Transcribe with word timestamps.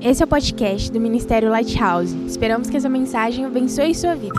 Esse 0.00 0.22
é 0.22 0.26
o 0.26 0.28
podcast 0.28 0.92
do 0.92 1.00
Ministério 1.00 1.48
Lighthouse. 1.48 2.14
Esperamos 2.26 2.68
que 2.68 2.76
essa 2.76 2.88
mensagem 2.88 3.46
abençoe 3.46 3.94
sua 3.94 4.14
vida. 4.14 4.38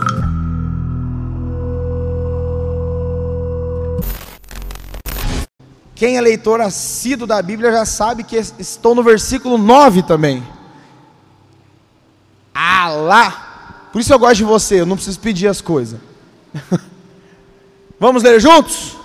Quem 5.96 6.16
é 6.16 6.20
leitor 6.20 6.60
assíduo 6.60 7.26
da 7.26 7.42
Bíblia 7.42 7.72
já 7.72 7.84
sabe 7.84 8.22
que 8.22 8.36
estou 8.36 8.94
no 8.94 9.02
versículo 9.02 9.58
9 9.58 10.04
também. 10.04 10.46
Ah 12.54 12.88
lá! 12.88 13.88
Por 13.92 14.00
isso 14.00 14.12
eu 14.12 14.18
gosto 14.18 14.36
de 14.36 14.44
você, 14.44 14.80
eu 14.80 14.86
não 14.86 14.94
preciso 14.94 15.18
pedir 15.18 15.48
as 15.48 15.60
coisas. 15.60 15.98
Vamos 17.98 18.22
ler 18.22 18.40
juntos? 18.40 18.96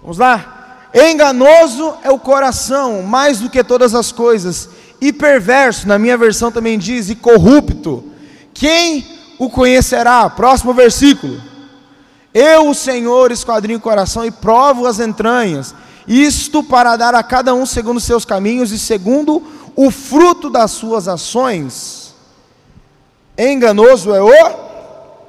Vamos 0.00 0.16
lá? 0.16 0.88
Enganoso 0.94 1.94
é 2.02 2.10
o 2.10 2.18
coração, 2.18 3.02
mais 3.02 3.38
do 3.40 3.50
que 3.50 3.62
todas 3.62 3.94
as 3.94 4.10
coisas, 4.10 4.70
e 5.00 5.12
perverso, 5.12 5.86
na 5.86 5.98
minha 5.98 6.16
versão 6.16 6.50
também 6.50 6.78
diz, 6.78 7.08
e 7.08 7.14
corrupto. 7.14 8.04
Quem 8.52 9.06
o 9.38 9.48
conhecerá? 9.48 10.28
Próximo 10.28 10.74
versículo. 10.74 11.40
Eu, 12.34 12.68
o 12.68 12.74
Senhor, 12.74 13.30
esquadrinho 13.30 13.78
o 13.78 13.82
coração 13.82 14.24
e 14.24 14.30
provo 14.30 14.86
as 14.86 15.00
entranhas, 15.00 15.74
isto 16.06 16.62
para 16.62 16.96
dar 16.96 17.14
a 17.14 17.22
cada 17.22 17.54
um 17.54 17.64
segundo 17.64 18.00
seus 18.00 18.24
caminhos 18.24 18.70
e 18.72 18.78
segundo 18.78 19.42
o 19.76 19.90
fruto 19.90 20.50
das 20.50 20.72
suas 20.72 21.06
ações. 21.06 22.14
Enganoso 23.36 24.12
é 24.12 24.20
o 24.20 24.52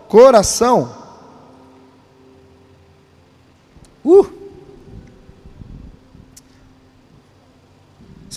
coração. 0.08 0.92
Uh! 4.04 4.39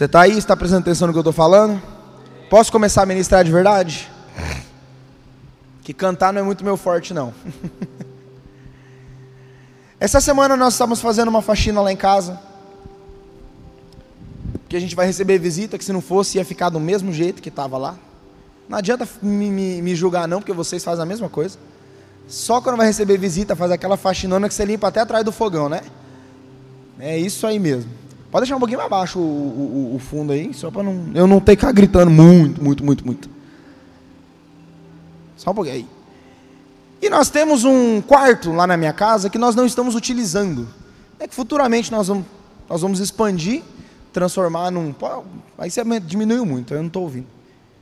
Você 0.02 0.06
está 0.06 0.22
aí? 0.22 0.36
Está 0.36 0.56
prestando 0.56 0.80
atenção 0.80 1.06
no 1.06 1.12
que 1.12 1.18
eu 1.18 1.20
estou 1.20 1.32
falando? 1.32 1.80
Posso 2.50 2.72
começar 2.72 3.04
a 3.04 3.06
ministrar 3.06 3.44
de 3.44 3.52
verdade? 3.52 4.10
Que 5.80 5.94
cantar 5.94 6.32
não 6.32 6.40
é 6.40 6.42
muito 6.42 6.64
meu 6.64 6.76
forte, 6.76 7.14
não. 7.14 7.32
Essa 10.00 10.20
semana 10.20 10.56
nós 10.56 10.74
estamos 10.74 11.00
fazendo 11.00 11.28
uma 11.28 11.40
faxina 11.40 11.80
lá 11.80 11.92
em 11.92 11.96
casa. 11.96 12.40
Que 14.68 14.74
a 14.74 14.80
gente 14.80 14.96
vai 14.96 15.06
receber 15.06 15.38
visita, 15.38 15.78
que 15.78 15.84
se 15.84 15.92
não 15.92 16.00
fosse 16.00 16.36
ia 16.36 16.44
ficar 16.44 16.68
do 16.68 16.80
mesmo 16.80 17.12
jeito 17.12 17.40
que 17.40 17.48
estava 17.48 17.78
lá. 17.78 17.94
Não 18.68 18.78
adianta 18.78 19.08
me, 19.22 19.50
me, 19.52 19.80
me, 19.82 19.94
julgar 19.94 20.26
não, 20.26 20.40
porque 20.40 20.52
vocês 20.52 20.82
fazem 20.82 21.04
a 21.04 21.06
mesma 21.06 21.28
coisa. 21.28 21.56
Só 22.26 22.60
quando 22.60 22.76
vai 22.76 22.88
receber 22.88 23.18
visita, 23.18 23.54
faz 23.54 23.70
aquela 23.70 23.96
faxinona 23.96 24.48
que 24.48 24.54
você 24.54 24.64
limpa 24.64 24.88
até 24.88 24.98
atrás 24.98 25.24
do 25.24 25.30
fogão, 25.30 25.68
né? 25.68 25.80
É 26.98 27.16
isso 27.16 27.46
aí 27.46 27.60
mesmo. 27.60 28.01
Pode 28.32 28.44
deixar 28.44 28.56
um 28.56 28.60
pouquinho 28.60 28.78
mais 28.78 28.88
baixo 28.88 29.18
o, 29.18 29.22
o, 29.22 29.96
o 29.96 29.98
fundo 29.98 30.32
aí, 30.32 30.54
só 30.54 30.70
para 30.70 30.82
não, 30.82 31.10
eu 31.14 31.26
não 31.26 31.38
ter 31.38 31.54
que 31.54 31.60
ficar 31.60 31.72
gritando 31.72 32.10
muito, 32.10 32.64
muito, 32.64 32.82
muito, 32.82 33.04
muito. 33.04 33.28
Só 35.36 35.50
um 35.50 35.54
pouquinho 35.54 35.76
aí. 35.76 35.86
E 37.02 37.10
nós 37.10 37.28
temos 37.28 37.62
um 37.62 38.00
quarto 38.00 38.50
lá 38.50 38.66
na 38.66 38.74
minha 38.74 38.92
casa 38.94 39.28
que 39.28 39.36
nós 39.36 39.54
não 39.54 39.66
estamos 39.66 39.94
utilizando. 39.94 40.66
É 41.20 41.28
que 41.28 41.34
futuramente 41.34 41.92
nós 41.92 42.08
vamos, 42.08 42.24
nós 42.70 42.80
vamos 42.80 43.00
expandir, 43.00 43.62
transformar 44.14 44.70
num. 44.70 44.94
Aí 45.58 45.70
você 45.70 45.82
diminuiu 46.00 46.46
muito, 46.46 46.72
eu 46.72 46.78
não 46.78 46.86
estou 46.86 47.02
ouvindo. 47.02 47.26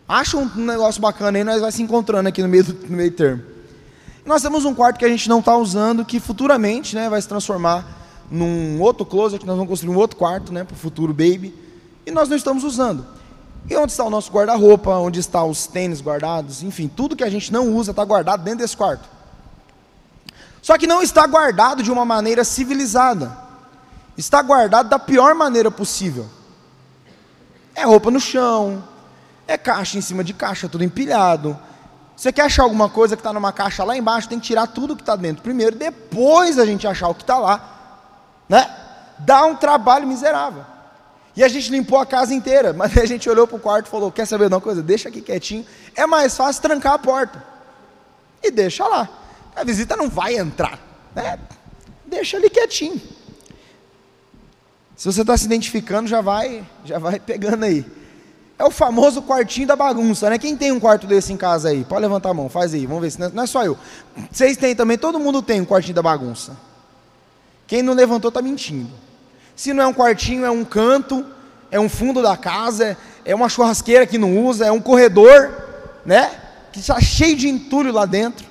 Acha 0.09 0.37
um 0.37 0.51
negócio 0.57 1.01
bacana 1.01 1.39
aí, 1.39 1.45
nós 1.45 1.61
vamos 1.61 1.77
se 1.77 1.83
encontrando 1.83 2.29
aqui 2.29 2.43
no 2.43 2.49
meio, 2.49 2.65
do, 2.65 2.89
no 2.89 2.97
meio 2.97 3.13
termo. 3.13 3.45
Nós 4.27 4.43
temos 4.43 4.65
um 4.65 4.75
quarto 4.75 4.99
que 4.99 5.05
a 5.05 5.09
gente 5.09 5.29
não 5.29 5.39
está 5.39 5.57
usando, 5.57 6.05
que 6.05 6.19
futuramente 6.19 6.97
né, 6.97 7.09
vai 7.09 7.23
se 7.23 7.29
transformar 7.29 8.00
num 8.31 8.81
outro 8.81 9.05
closet, 9.05 9.45
nós 9.45 9.57
vamos 9.57 9.69
construir 9.69 9.95
um 9.95 9.99
outro 9.99 10.17
quarto 10.17 10.53
né, 10.53 10.63
para 10.63 10.75
o 10.75 10.79
futuro 10.79 11.13
baby. 11.13 11.55
E 12.07 12.11
nós 12.11 12.29
não 12.29 12.37
estamos 12.37 12.63
usando. 12.65 13.05
E 13.69 13.77
onde 13.77 13.93
está 13.93 14.05
o 14.05 14.11
nosso 14.11 14.33
guarda-roupa, 14.33 14.91
onde 14.97 15.21
estão 15.21 15.51
os 15.51 15.67
tênis 15.67 16.01
guardados, 16.01 16.63
enfim, 16.63 16.89
tudo 16.89 17.17
que 17.17 17.25
a 17.25 17.31
gente 17.31 17.53
não 17.53 17.75
usa 17.75 17.91
está 17.91 18.05
guardado 18.05 18.43
dentro 18.43 18.61
desse 18.61 18.77
quarto. 18.77 19.09
Só 20.63 20.79
que 20.79 20.87
não 20.87 21.03
está 21.03 21.27
guardado 21.27 21.83
de 21.83 21.91
uma 21.91 22.05
maneira 22.05 22.45
civilizada. 22.45 23.37
Está 24.17 24.43
guardado 24.43 24.89
da 24.89 24.99
pior 24.99 25.35
maneira 25.35 25.71
possível. 25.71 26.27
É 27.75 27.85
roupa 27.85 28.11
no 28.11 28.21
chão, 28.21 28.83
é 29.47 29.57
caixa 29.57 29.99
em 29.99 30.01
cima 30.01 30.23
de 30.23 30.35
caixa, 30.35 30.69
tudo 30.69 30.85
empilhado. 30.85 31.59
Você 32.17 32.33
quer 32.33 32.43
achar 32.43 32.65
alguma 32.65 32.89
coisa 32.89 33.17
que 33.17 33.21
está 33.21 33.33
numa 33.33 33.53
caixa 33.53 33.83
lá 33.83 33.97
embaixo, 33.97 34.29
tem 34.29 34.39
que 34.39 34.47
tirar 34.47 34.67
tudo 34.67 34.95
que 34.95 35.03
está 35.03 35.17
dentro 35.17 35.43
primeiro, 35.43 35.75
depois 35.75 36.59
a 36.59 36.67
gente 36.67 36.87
achar 36.87 37.09
o 37.09 37.15
que 37.15 37.23
está 37.23 37.39
lá. 37.39 37.80
Né? 38.51 38.69
Dá 39.21 39.47
um 39.47 39.55
trabalho 39.55 40.09
miserável. 40.09 40.67
E 41.37 41.45
a 41.45 41.49
gente 41.49 41.71
limpou 41.71 42.01
a 42.01 42.05
casa 42.05 42.35
inteira, 42.35 42.73
mas 42.75 42.99
a 42.99 43.07
gente 43.07 43.31
olhou 43.31 43.47
para 43.47 43.57
o 43.57 43.61
quarto 43.61 43.87
e 43.87 43.91
falou: 43.91 44.11
Quer 44.11 44.27
saber 44.27 44.49
de 44.49 44.55
uma 44.55 44.61
coisa? 44.61 44.83
Deixa 44.83 45.09
aqui 45.09 45.21
quietinho. 45.21 45.65
É 45.95 46.05
mais 46.05 46.37
fácil 46.37 46.61
trancar 46.61 46.95
a 46.95 46.99
porta. 46.99 47.43
E 48.43 48.51
deixa 48.51 48.85
lá. 48.89 49.09
A 49.55 49.63
visita 49.63 49.97
não 49.97 50.09
vai 50.09 50.37
entrar. 50.37 50.81
Né? 51.15 51.39
Deixa 52.05 52.37
ali 52.37 52.51
quietinho. 52.51 53.01
Se 54.97 55.07
você 55.07 55.21
está 55.21 55.37
se 55.37 55.45
identificando, 55.45 56.09
já 56.09 56.21
vai, 56.21 56.67
já 56.85 56.99
vai 56.99 57.21
pegando 57.21 57.65
aí. 57.65 57.87
É 58.59 58.65
o 58.65 58.71
famoso 58.71 59.23
quartinho 59.23 59.67
da 59.67 59.77
bagunça, 59.77 60.29
né? 60.29 60.39
Quem 60.39 60.57
tem 60.57 60.73
um 60.73 60.81
quarto 60.81 61.07
desse 61.07 61.33
em 61.33 61.37
casa 61.37 61.69
aí? 61.69 61.85
Pode 61.85 62.03
levantar 62.03 62.31
a 62.31 62.35
mão, 62.35 62.49
faz 62.49 62.75
aí, 62.75 62.85
vamos 62.85 63.03
ver 63.03 63.11
se 63.11 63.19
não 63.19 63.29
é, 63.29 63.31
não 63.31 63.43
é 63.45 63.47
só 63.47 63.65
eu. 63.65 63.79
Vocês 64.31 64.57
têm 64.59 64.75
também, 64.75 64.99
todo 64.99 65.19
mundo 65.19 65.41
tem 65.41 65.61
um 65.61 65.65
quartinho 65.65 65.95
da 65.95 66.03
bagunça. 66.03 66.57
Quem 67.71 67.85
não 67.85 67.95
levantou 67.95 68.31
está 68.31 68.43
mentindo. 68.43 68.91
Se 69.55 69.73
não 69.73 69.85
é 69.85 69.87
um 69.87 69.95
quartinho, 69.95 70.45
é 70.45 70.51
um 70.51 70.65
canto, 70.65 71.25
é 71.71 71.79
um 71.79 71.89
fundo 71.89 72.21
da 72.21 72.37
casa, 72.37 72.97
é 73.25 73.33
uma 73.33 73.49
churrasqueira 73.49 74.05
que 74.09 74.19
não 74.19 74.45
usa, 74.45 74.67
é 74.67 74.73
um 74.73 74.81
corredor, 74.81 75.55
né? 76.05 76.33
Que 76.73 76.81
está 76.81 77.01
cheio 77.01 77.37
de 77.37 77.49
entulho 77.49 77.93
lá 77.93 78.07
dentro. 78.07 78.45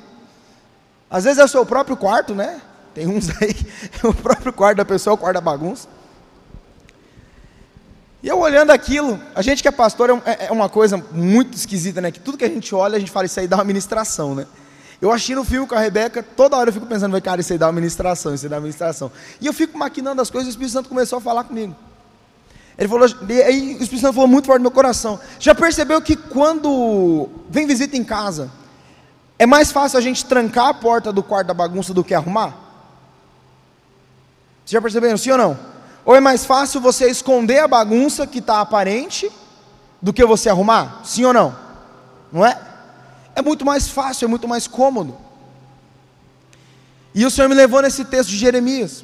Às 1.12 1.25
vezes 1.25 1.38
é 1.38 1.44
o 1.44 1.50
seu 1.50 1.66
próprio 1.66 1.97
quarto, 1.97 2.34
né? 2.34 2.62
Tem 2.94 3.08
uns 3.08 3.28
aí, 3.44 3.53
é 4.02 4.08
o 4.08 4.13
próprio 4.13 4.53
quarto 4.53 4.78
da 4.78 4.85
pessoa, 4.85 5.16
o 5.16 5.18
quarto 5.18 5.34
da 5.34 5.41
bagunça. 5.41 5.90
E 8.24 8.29
eu 8.29 8.40
olhando 8.40 8.72
aquilo, 8.72 9.19
a 9.35 9.41
gente 9.41 9.62
que 9.62 9.68
é 9.68 9.72
pastor 9.72 10.12
é, 10.12 10.31
é, 10.31 10.46
é 10.46 10.52
uma 10.53 10.69
coisa 10.69 10.96
muito 11.12 11.58
esquisita, 11.58 12.00
né? 12.00 12.09
Que 12.09 12.22
tudo 12.22 12.38
que 12.38 12.46
a 12.46 12.50
gente 12.50 12.74
olha, 12.74 12.96
a 12.96 13.00
gente 13.00 13.12
fala, 13.12 13.25
isso 13.25 13.38
aí 13.38 13.50
dá 13.50 13.58
uma 13.58 13.66
ministração, 13.66 14.34
né? 14.34 14.47
Eu 15.01 15.11
achei 15.11 15.33
no 15.33 15.45
filme 15.45 15.65
com 15.65 15.75
a 15.75 15.79
Rebeca, 15.79 16.21
toda 16.21 16.57
hora 16.57 16.69
eu 16.69 16.73
fico 16.73 16.85
pensando, 16.85 17.19
cara, 17.21 17.39
isso 17.39 17.53
aí 17.53 17.59
dá 17.59 17.67
uma 17.67 17.73
ministração, 17.73 18.33
isso 18.33 18.45
aí 18.45 18.49
dá 18.49 18.57
uma 18.57 18.63
ministração. 18.63 19.09
E 19.39 19.47
eu 19.47 19.53
fico 19.53 19.77
maquinando 19.77 20.21
as 20.21 20.29
coisas 20.29 20.47
e 20.47 20.49
o 20.49 20.51
Espírito 20.51 20.73
Santo 20.73 20.89
começou 20.89 21.17
a 21.19 21.21
falar 21.21 21.45
comigo. 21.45 21.73
Ele 22.77 22.87
falou, 22.87 23.07
e 23.27 23.41
aí 23.41 23.75
o 23.75 23.83
Espírito 23.83 24.01
Santo 24.01 24.13
falou 24.13 24.27
muito 24.27 24.45
forte 24.45 24.59
no 24.59 24.63
meu 24.63 24.71
coração. 24.71 25.19
Já 25.39 25.55
percebeu 25.55 26.01
que 26.01 26.17
quando 26.17 27.29
vem 27.49 27.65
visita 27.65 27.95
em 27.95 28.03
casa, 28.03 28.51
é 29.37 29.45
mais 29.45 29.71
fácil 29.71 29.97
a 29.97 30.01
gente 30.01 30.25
trancar 30.25 30.67
a 30.67 30.73
porta 30.73 31.13
do 31.13 31.23
quarto 31.23 31.47
da 31.47 31.53
bagunça 31.53 31.93
do 31.93 32.03
que 32.03 32.13
arrumar? 32.13 32.49
Vocês 34.66 34.71
já 34.71 34.81
perceberam, 34.81 35.17
sim 35.17 35.31
ou 35.31 35.37
não? 35.37 35.59
Ou 36.03 36.16
é 36.16 36.19
mais 36.19 36.45
fácil 36.45 36.81
você 36.81 37.09
esconder 37.09 37.59
a 37.59 37.67
bagunça 37.67 38.27
que 38.27 38.39
está 38.39 38.59
aparente 38.59 39.31
do 40.01 40.11
que 40.11 40.25
você 40.25 40.49
arrumar? 40.49 41.01
Sim 41.05 41.25
ou 41.25 41.33
não? 41.33 41.55
Não 42.31 42.45
é? 42.45 42.69
É 43.39 43.41
muito 43.41 43.66
mais 43.66 43.88
fácil, 43.88 44.25
é 44.25 44.27
muito 44.27 44.47
mais 44.47 44.67
cômodo. 44.67 45.16
E 47.16 47.25
o 47.25 47.31
Senhor 47.31 47.47
me 47.47 47.55
levou 47.55 47.81
nesse 47.81 48.03
texto 48.03 48.29
de 48.29 48.38
Jeremias. 48.38 49.03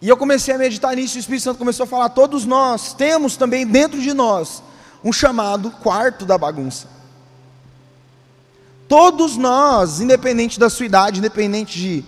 E 0.00 0.08
eu 0.08 0.16
comecei 0.16 0.54
a 0.54 0.58
meditar 0.58 0.96
nisso, 0.96 1.16
e 1.16 1.18
o 1.18 1.20
Espírito 1.20 1.44
Santo 1.44 1.58
começou 1.58 1.84
a 1.84 1.86
falar: 1.86 2.08
todos 2.08 2.46
nós 2.46 2.94
temos 2.94 3.36
também 3.36 3.66
dentro 3.66 4.00
de 4.00 4.14
nós 4.14 4.62
um 5.04 5.12
chamado 5.12 5.70
quarto 5.70 6.24
da 6.24 6.38
bagunça. 6.38 6.88
Todos 8.88 9.36
nós, 9.36 10.00
independente 10.00 10.58
da 10.58 10.70
sua 10.70 10.86
idade, 10.86 11.18
independente 11.18 11.78
de 11.78 12.04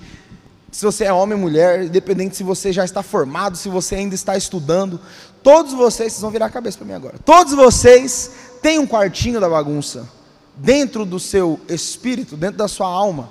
se 0.73 0.85
você 0.85 1.05
é 1.05 1.13
homem 1.13 1.35
ou 1.35 1.41
mulher, 1.41 1.85
independente 1.85 2.35
se 2.37 2.43
você 2.43 2.73
já 2.73 2.85
está 2.85 3.03
formado, 3.03 3.59
se 3.59 3.69
você 3.69 3.97
ainda 3.97 4.15
está 4.15 4.37
estudando, 4.39 4.99
todos 5.43 5.75
vocês, 5.75 6.13
vocês 6.13 6.23
vão 6.23 6.31
virar 6.31 6.47
a 6.47 6.51
cabeça 6.51 6.79
para 6.79 6.87
mim 6.87 6.95
agora. 6.95 7.19
Todos 7.23 7.53
vocês 7.53 8.31
têm 8.63 8.79
um 8.79 8.87
quartinho 8.87 9.41
da 9.41 9.49
bagunça 9.49 10.09
dentro 10.57 11.05
do 11.05 11.19
seu 11.19 11.59
espírito, 11.69 12.37
dentro 12.37 12.59
da 12.59 12.69
sua 12.69 12.89
alma. 12.89 13.29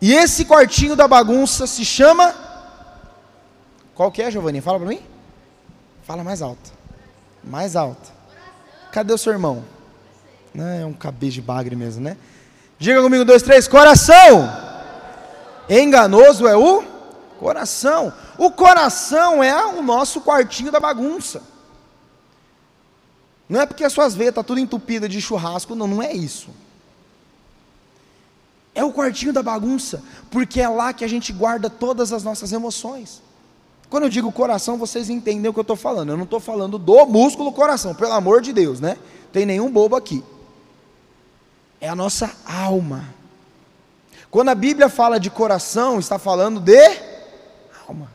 E 0.00 0.12
esse 0.12 0.44
quartinho 0.44 0.94
da 0.94 1.08
bagunça 1.08 1.66
se 1.66 1.84
chama 1.84 2.34
Qual 3.94 4.10
que 4.10 4.22
é, 4.22 4.30
Giovanni? 4.30 4.60
Fala 4.60 4.78
para 4.78 4.88
mim. 4.88 5.00
Fala 6.02 6.22
mais 6.22 6.42
alto. 6.42 6.72
Mais 7.42 7.76
alto. 7.76 8.12
Cadê 8.92 9.12
o 9.12 9.18
seu 9.18 9.32
irmão? 9.32 9.64
Não, 10.54 10.66
é 10.66 10.84
um 10.84 10.92
cabeça 10.92 11.32
de 11.32 11.42
bagre 11.42 11.74
mesmo, 11.74 12.02
né? 12.02 12.16
Diga 12.78 13.02
comigo, 13.02 13.24
dois, 13.24 13.42
três, 13.42 13.66
coração. 13.66 14.48
Enganoso 15.68 16.46
é 16.46 16.56
o 16.56 16.84
coração. 17.38 18.12
O 18.36 18.50
coração 18.50 19.42
é 19.42 19.64
o 19.66 19.82
nosso 19.82 20.20
quartinho 20.20 20.70
da 20.70 20.78
bagunça. 20.78 21.42
Não 23.48 23.60
é 23.60 23.66
porque 23.66 23.84
as 23.84 23.92
suas 23.92 24.14
veias 24.14 24.30
estão 24.30 24.42
tá 24.42 24.46
tudo 24.46 24.60
entupida 24.60 25.08
de 25.08 25.20
churrasco, 25.20 25.74
não, 25.74 25.86
não 25.86 26.02
é 26.02 26.12
isso. 26.12 26.48
É 28.74 28.82
o 28.82 28.92
quartinho 28.92 29.32
da 29.32 29.42
bagunça, 29.42 30.02
porque 30.30 30.60
é 30.60 30.68
lá 30.68 30.92
que 30.92 31.04
a 31.04 31.08
gente 31.08 31.32
guarda 31.32 31.70
todas 31.70 32.12
as 32.12 32.24
nossas 32.24 32.52
emoções. 32.52 33.22
Quando 33.88 34.04
eu 34.04 34.08
digo 34.08 34.32
coração, 34.32 34.76
vocês 34.76 35.08
entendem 35.08 35.48
o 35.48 35.52
que 35.52 35.60
eu 35.60 35.62
estou 35.62 35.76
falando. 35.76 36.10
Eu 36.10 36.16
não 36.16 36.24
estou 36.24 36.40
falando 36.40 36.78
do 36.78 37.06
músculo 37.06 37.52
coração, 37.52 37.94
pelo 37.94 38.12
amor 38.12 38.40
de 38.40 38.52
Deus, 38.52 38.80
né? 38.80 38.98
Tem 39.32 39.46
nenhum 39.46 39.70
bobo 39.70 39.94
aqui. 39.94 40.24
É 41.80 41.88
a 41.88 41.94
nossa 41.94 42.34
alma. 42.44 43.14
Quando 44.30 44.48
a 44.48 44.54
Bíblia 44.54 44.88
fala 44.88 45.20
de 45.20 45.30
coração, 45.30 46.00
está 46.00 46.18
falando 46.18 46.58
de 46.58 47.00
alma. 47.86 48.10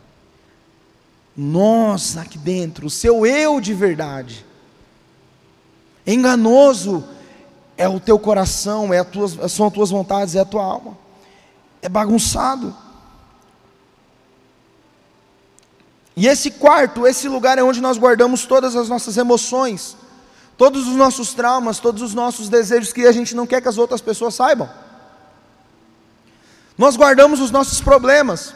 Nós 1.38 2.18
aqui 2.18 2.38
dentro, 2.38 2.88
o 2.88 2.90
seu 2.90 3.26
eu 3.26 3.62
de 3.62 3.74
verdade. 3.74 4.46
Enganoso 6.12 7.04
é 7.78 7.88
o 7.88 8.00
teu 8.00 8.18
coração, 8.18 8.92
é 8.92 9.04
tuas, 9.04 9.52
são 9.52 9.68
as 9.68 9.74
tuas 9.74 9.92
vontades, 9.92 10.34
é 10.34 10.40
a 10.40 10.46
tua 10.46 10.64
alma. 10.64 10.98
É 11.84 11.88
bagunçado. 11.88 12.76
E 16.16 16.28
esse 16.28 16.50
quarto, 16.50 17.06
esse 17.06 17.30
lugar 17.30 17.60
é 17.60 17.64
onde 17.64 17.80
nós 17.80 18.00
guardamos 18.00 18.44
todas 18.48 18.76
as 18.76 18.90
nossas 18.90 19.18
emoções, 19.18 19.96
todos 20.58 20.88
os 20.88 20.96
nossos 20.96 21.36
traumas, 21.36 21.78
todos 21.78 22.02
os 22.02 22.16
nossos 22.16 22.50
desejos 22.50 22.92
que 22.92 23.06
a 23.06 23.12
gente 23.12 23.36
não 23.36 23.46
quer 23.46 23.62
que 23.62 23.70
as 23.70 23.78
outras 23.78 24.02
pessoas 24.02 24.34
saibam. 24.34 24.68
Nós 26.76 26.98
guardamos 26.98 27.40
os 27.40 27.52
nossos 27.52 27.80
problemas. 27.82 28.56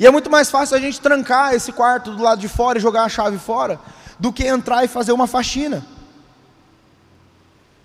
E 0.00 0.04
é 0.04 0.10
muito 0.10 0.28
mais 0.28 0.50
fácil 0.50 0.76
a 0.76 0.80
gente 0.80 1.00
trancar 1.00 1.54
esse 1.54 1.70
quarto 1.70 2.10
do 2.10 2.24
lado 2.24 2.40
de 2.40 2.48
fora 2.48 2.76
e 2.76 2.82
jogar 2.82 3.04
a 3.04 3.08
chave 3.08 3.38
fora, 3.38 3.78
do 4.18 4.32
que 4.32 4.46
entrar 4.46 4.84
e 4.84 4.88
fazer 4.88 5.12
uma 5.12 5.26
faxina. 5.26 5.86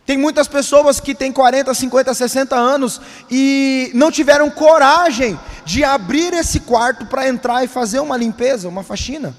Tem 0.05 0.17
muitas 0.17 0.47
pessoas 0.47 0.99
que 0.99 1.13
têm 1.13 1.31
40, 1.31 1.71
50, 1.71 2.13
60 2.15 2.55
anos 2.55 2.99
e 3.29 3.91
não 3.93 4.09
tiveram 4.09 4.49
coragem 4.49 5.39
de 5.63 5.83
abrir 5.83 6.33
esse 6.33 6.61
quarto 6.61 7.05
para 7.05 7.29
entrar 7.29 7.63
e 7.63 7.67
fazer 7.67 7.99
uma 7.99 8.17
limpeza, 8.17 8.67
uma 8.67 8.81
faxina, 8.81 9.37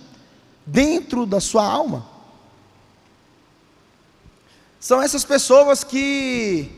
dentro 0.64 1.26
da 1.26 1.40
sua 1.40 1.64
alma. 1.64 2.06
São 4.78 5.02
essas 5.02 5.24
pessoas 5.24 5.82
que 5.82 6.70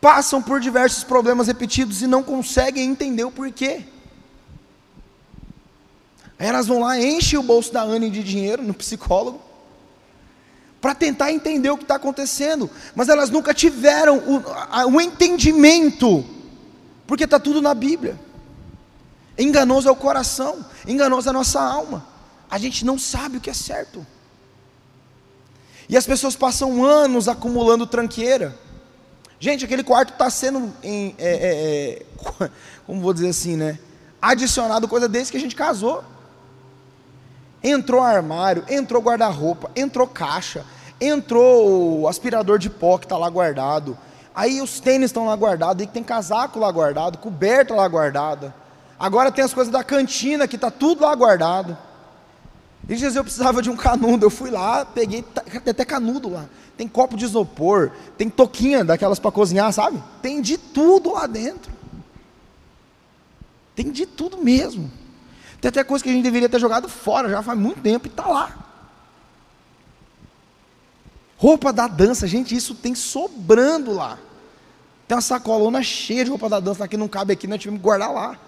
passam 0.00 0.42
por 0.42 0.60
diversos 0.60 1.04
problemas 1.04 1.46
repetidos 1.46 2.02
e 2.02 2.06
não 2.06 2.22
conseguem 2.22 2.90
entender 2.90 3.24
o 3.24 3.30
porquê. 3.30 3.84
Aí 6.38 6.46
elas 6.46 6.66
vão 6.66 6.80
lá, 6.80 7.00
enchem 7.00 7.38
o 7.38 7.42
bolso 7.42 7.72
da 7.72 7.82
Anne 7.82 8.10
de 8.10 8.22
dinheiro 8.22 8.62
no 8.62 8.74
psicólogo, 8.74 9.40
para 10.80 10.94
tentar 10.94 11.32
entender 11.32 11.70
o 11.70 11.76
que 11.76 11.84
está 11.84 11.96
acontecendo, 11.96 12.70
mas 12.94 13.08
elas 13.08 13.30
nunca 13.30 13.54
tiveram 13.54 14.18
o, 14.18 14.94
o 14.94 15.00
entendimento, 15.00 16.24
porque 17.06 17.24
está 17.24 17.40
tudo 17.40 17.62
na 17.62 17.74
Bíblia. 17.74 18.20
Enganoso 19.38 19.88
é 19.88 19.90
o 19.90 19.96
coração, 19.96 20.64
enganoso 20.86 21.28
é 21.28 21.30
a 21.30 21.32
nossa 21.32 21.60
alma. 21.60 22.06
A 22.48 22.58
gente 22.58 22.84
não 22.84 22.98
sabe 22.98 23.38
o 23.38 23.40
que 23.40 23.50
é 23.50 23.54
certo. 23.54 24.06
E 25.88 25.96
as 25.96 26.06
pessoas 26.06 26.36
passam 26.36 26.84
anos 26.84 27.28
acumulando 27.28 27.86
tranqueira. 27.86 28.56
Gente, 29.38 29.64
aquele 29.64 29.84
quarto 29.84 30.12
está 30.12 30.30
sendo, 30.30 30.72
em, 30.82 31.14
é, 31.18 31.28
é, 31.28 32.42
é, 32.42 32.50
como 32.86 33.00
vou 33.00 33.12
dizer 33.12 33.28
assim, 33.28 33.56
né? 33.56 33.78
Adicionado 34.20 34.88
coisa 34.88 35.08
desde 35.08 35.30
que 35.30 35.36
a 35.38 35.40
gente 35.40 35.54
casou. 35.54 36.02
Entrou 37.68 38.00
armário, 38.00 38.64
entrou 38.68 39.02
guarda-roupa, 39.02 39.70
entrou 39.74 40.06
caixa, 40.06 40.64
Entrou 41.00 42.08
aspirador 42.08 42.58
de 42.58 42.70
pó 42.70 42.96
que 42.96 43.04
está 43.04 43.18
lá 43.18 43.28
guardado. 43.28 43.96
Aí 44.34 44.60
os 44.62 44.80
tênis 44.80 45.06
estão 45.06 45.26
lá 45.26 45.34
guardados, 45.34 45.80
aí 45.80 45.86
tem 45.86 46.02
casaco 46.02 46.58
lá 46.58 46.70
guardado, 46.70 47.18
coberta 47.18 47.74
lá 47.74 47.86
guardada. 47.86 48.54
Agora 48.98 49.30
tem 49.30 49.44
as 49.44 49.52
coisas 49.52 49.70
da 49.70 49.84
cantina 49.84 50.48
que 50.48 50.56
está 50.56 50.70
tudo 50.70 51.02
lá 51.02 51.14
guardado. 51.14 51.76
E 52.88 52.94
dias 52.94 53.16
eu 53.16 53.24
precisava 53.24 53.60
de 53.60 53.68
um 53.68 53.76
canudo, 53.76 54.24
eu 54.24 54.30
fui 54.30 54.50
lá, 54.50 54.84
peguei, 54.86 55.22
tem 55.22 55.70
até 55.70 55.84
canudo 55.84 56.30
lá. 56.30 56.46
Tem 56.76 56.86
copo 56.86 57.16
de 57.16 57.24
isopor, 57.24 57.90
tem 58.16 58.30
toquinha 58.30 58.84
daquelas 58.84 59.18
para 59.18 59.32
cozinhar, 59.32 59.72
sabe? 59.72 60.02
Tem 60.22 60.40
de 60.40 60.56
tudo 60.56 61.12
lá 61.12 61.26
dentro. 61.26 61.72
Tem 63.74 63.90
de 63.90 64.06
tudo 64.06 64.38
mesmo. 64.38 64.90
Tem 65.66 65.70
até 65.70 65.82
coisa 65.82 66.04
que 66.04 66.08
a 66.08 66.12
gente 66.12 66.22
deveria 66.22 66.48
ter 66.48 66.60
jogado 66.60 66.88
fora 66.88 67.28
já 67.28 67.42
faz 67.42 67.58
muito 67.58 67.80
tempo 67.80 68.06
e 68.06 68.08
está 68.08 68.24
lá. 68.24 68.56
Roupa 71.36 71.72
da 71.72 71.88
dança, 71.88 72.24
gente, 72.28 72.54
isso 72.54 72.72
tem 72.72 72.94
sobrando 72.94 73.90
lá. 73.90 74.16
Tem 75.08 75.16
uma 75.16 75.20
sacolona 75.20 75.82
cheia 75.82 76.22
de 76.22 76.30
roupa 76.30 76.48
da 76.48 76.60
dança 76.60 76.86
que 76.86 76.96
não 76.96 77.08
cabe 77.08 77.32
aqui, 77.32 77.48
nós 77.48 77.58
tivemos 77.58 77.80
que 77.80 77.82
guardar 77.82 78.12
lá. 78.12 78.38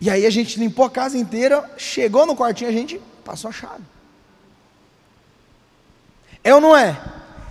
E 0.00 0.10
aí 0.10 0.26
a 0.26 0.30
gente 0.30 0.58
limpou 0.58 0.84
a 0.84 0.90
casa 0.90 1.16
inteira, 1.16 1.72
chegou 1.76 2.26
no 2.26 2.34
quartinho, 2.34 2.68
a 2.68 2.72
gente 2.72 3.00
passou 3.24 3.50
a 3.50 3.52
chave. 3.52 3.84
É 6.42 6.52
ou 6.52 6.60
não 6.60 6.76
é? 6.76 7.00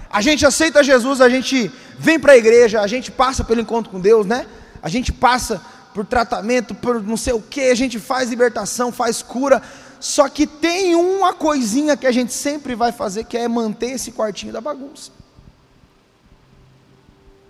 A 0.09 0.21
gente 0.21 0.45
aceita 0.45 0.83
Jesus, 0.83 1.21
a 1.21 1.29
gente 1.29 1.71
vem 1.97 2.19
para 2.19 2.33
a 2.33 2.37
igreja, 2.37 2.81
a 2.81 2.87
gente 2.87 3.09
passa 3.09 3.41
pelo 3.41 3.61
encontro 3.61 3.89
com 3.89 4.01
Deus, 4.01 4.25
né? 4.25 4.45
A 4.83 4.89
gente 4.89 5.13
passa 5.13 5.61
por 5.93 6.05
tratamento, 6.05 6.73
por 6.73 7.01
não 7.01 7.17
sei 7.17 7.33
o 7.33 7.41
que, 7.41 7.61
a 7.69 7.75
gente 7.75 7.99
faz 7.99 8.29
libertação, 8.29 8.91
faz 8.91 9.21
cura, 9.21 9.61
só 9.99 10.27
que 10.29 10.47
tem 10.47 10.95
uma 10.95 11.33
coisinha 11.33 11.95
que 11.95 12.07
a 12.07 12.11
gente 12.11 12.33
sempre 12.33 12.75
vai 12.75 12.91
fazer, 12.91 13.25
que 13.25 13.37
é 13.37 13.47
manter 13.47 13.91
esse 13.91 14.11
quartinho 14.11 14.53
da 14.53 14.61
bagunça. 14.61 15.11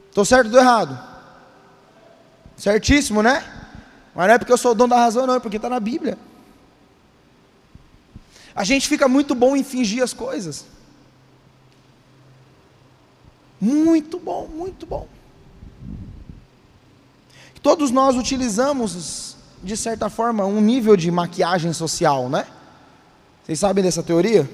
Estou 0.09 0.25
certo 0.25 0.53
ou 0.53 0.59
errado? 0.59 0.99
Certíssimo, 2.57 3.23
né? 3.23 3.43
Mas 4.13 4.27
não 4.27 4.33
é 4.35 4.37
porque 4.37 4.51
eu 4.51 4.57
sou 4.57 4.71
o 4.71 4.75
dono 4.75 4.89
da 4.89 4.97
razão, 4.97 5.25
não, 5.25 5.35
é 5.35 5.39
porque 5.39 5.55
está 5.55 5.69
na 5.69 5.79
Bíblia. 5.79 6.17
A 8.53 8.63
gente 8.63 8.87
fica 8.87 9.07
muito 9.07 9.33
bom 9.33 9.55
em 9.55 9.63
fingir 9.63 10.03
as 10.03 10.13
coisas. 10.13 10.65
Muito 13.59 14.19
bom, 14.19 14.47
muito 14.47 14.85
bom. 14.85 15.07
Todos 17.61 17.91
nós 17.91 18.15
utilizamos 18.15 19.31
de 19.63 19.77
certa 19.77 20.09
forma, 20.09 20.45
um 20.45 20.59
nível 20.59 20.97
de 20.97 21.11
maquiagem 21.11 21.71
social, 21.71 22.27
né? 22.29 22.47
Vocês 23.43 23.59
sabem 23.59 23.83
dessa 23.83 24.01
teoria? 24.01 24.49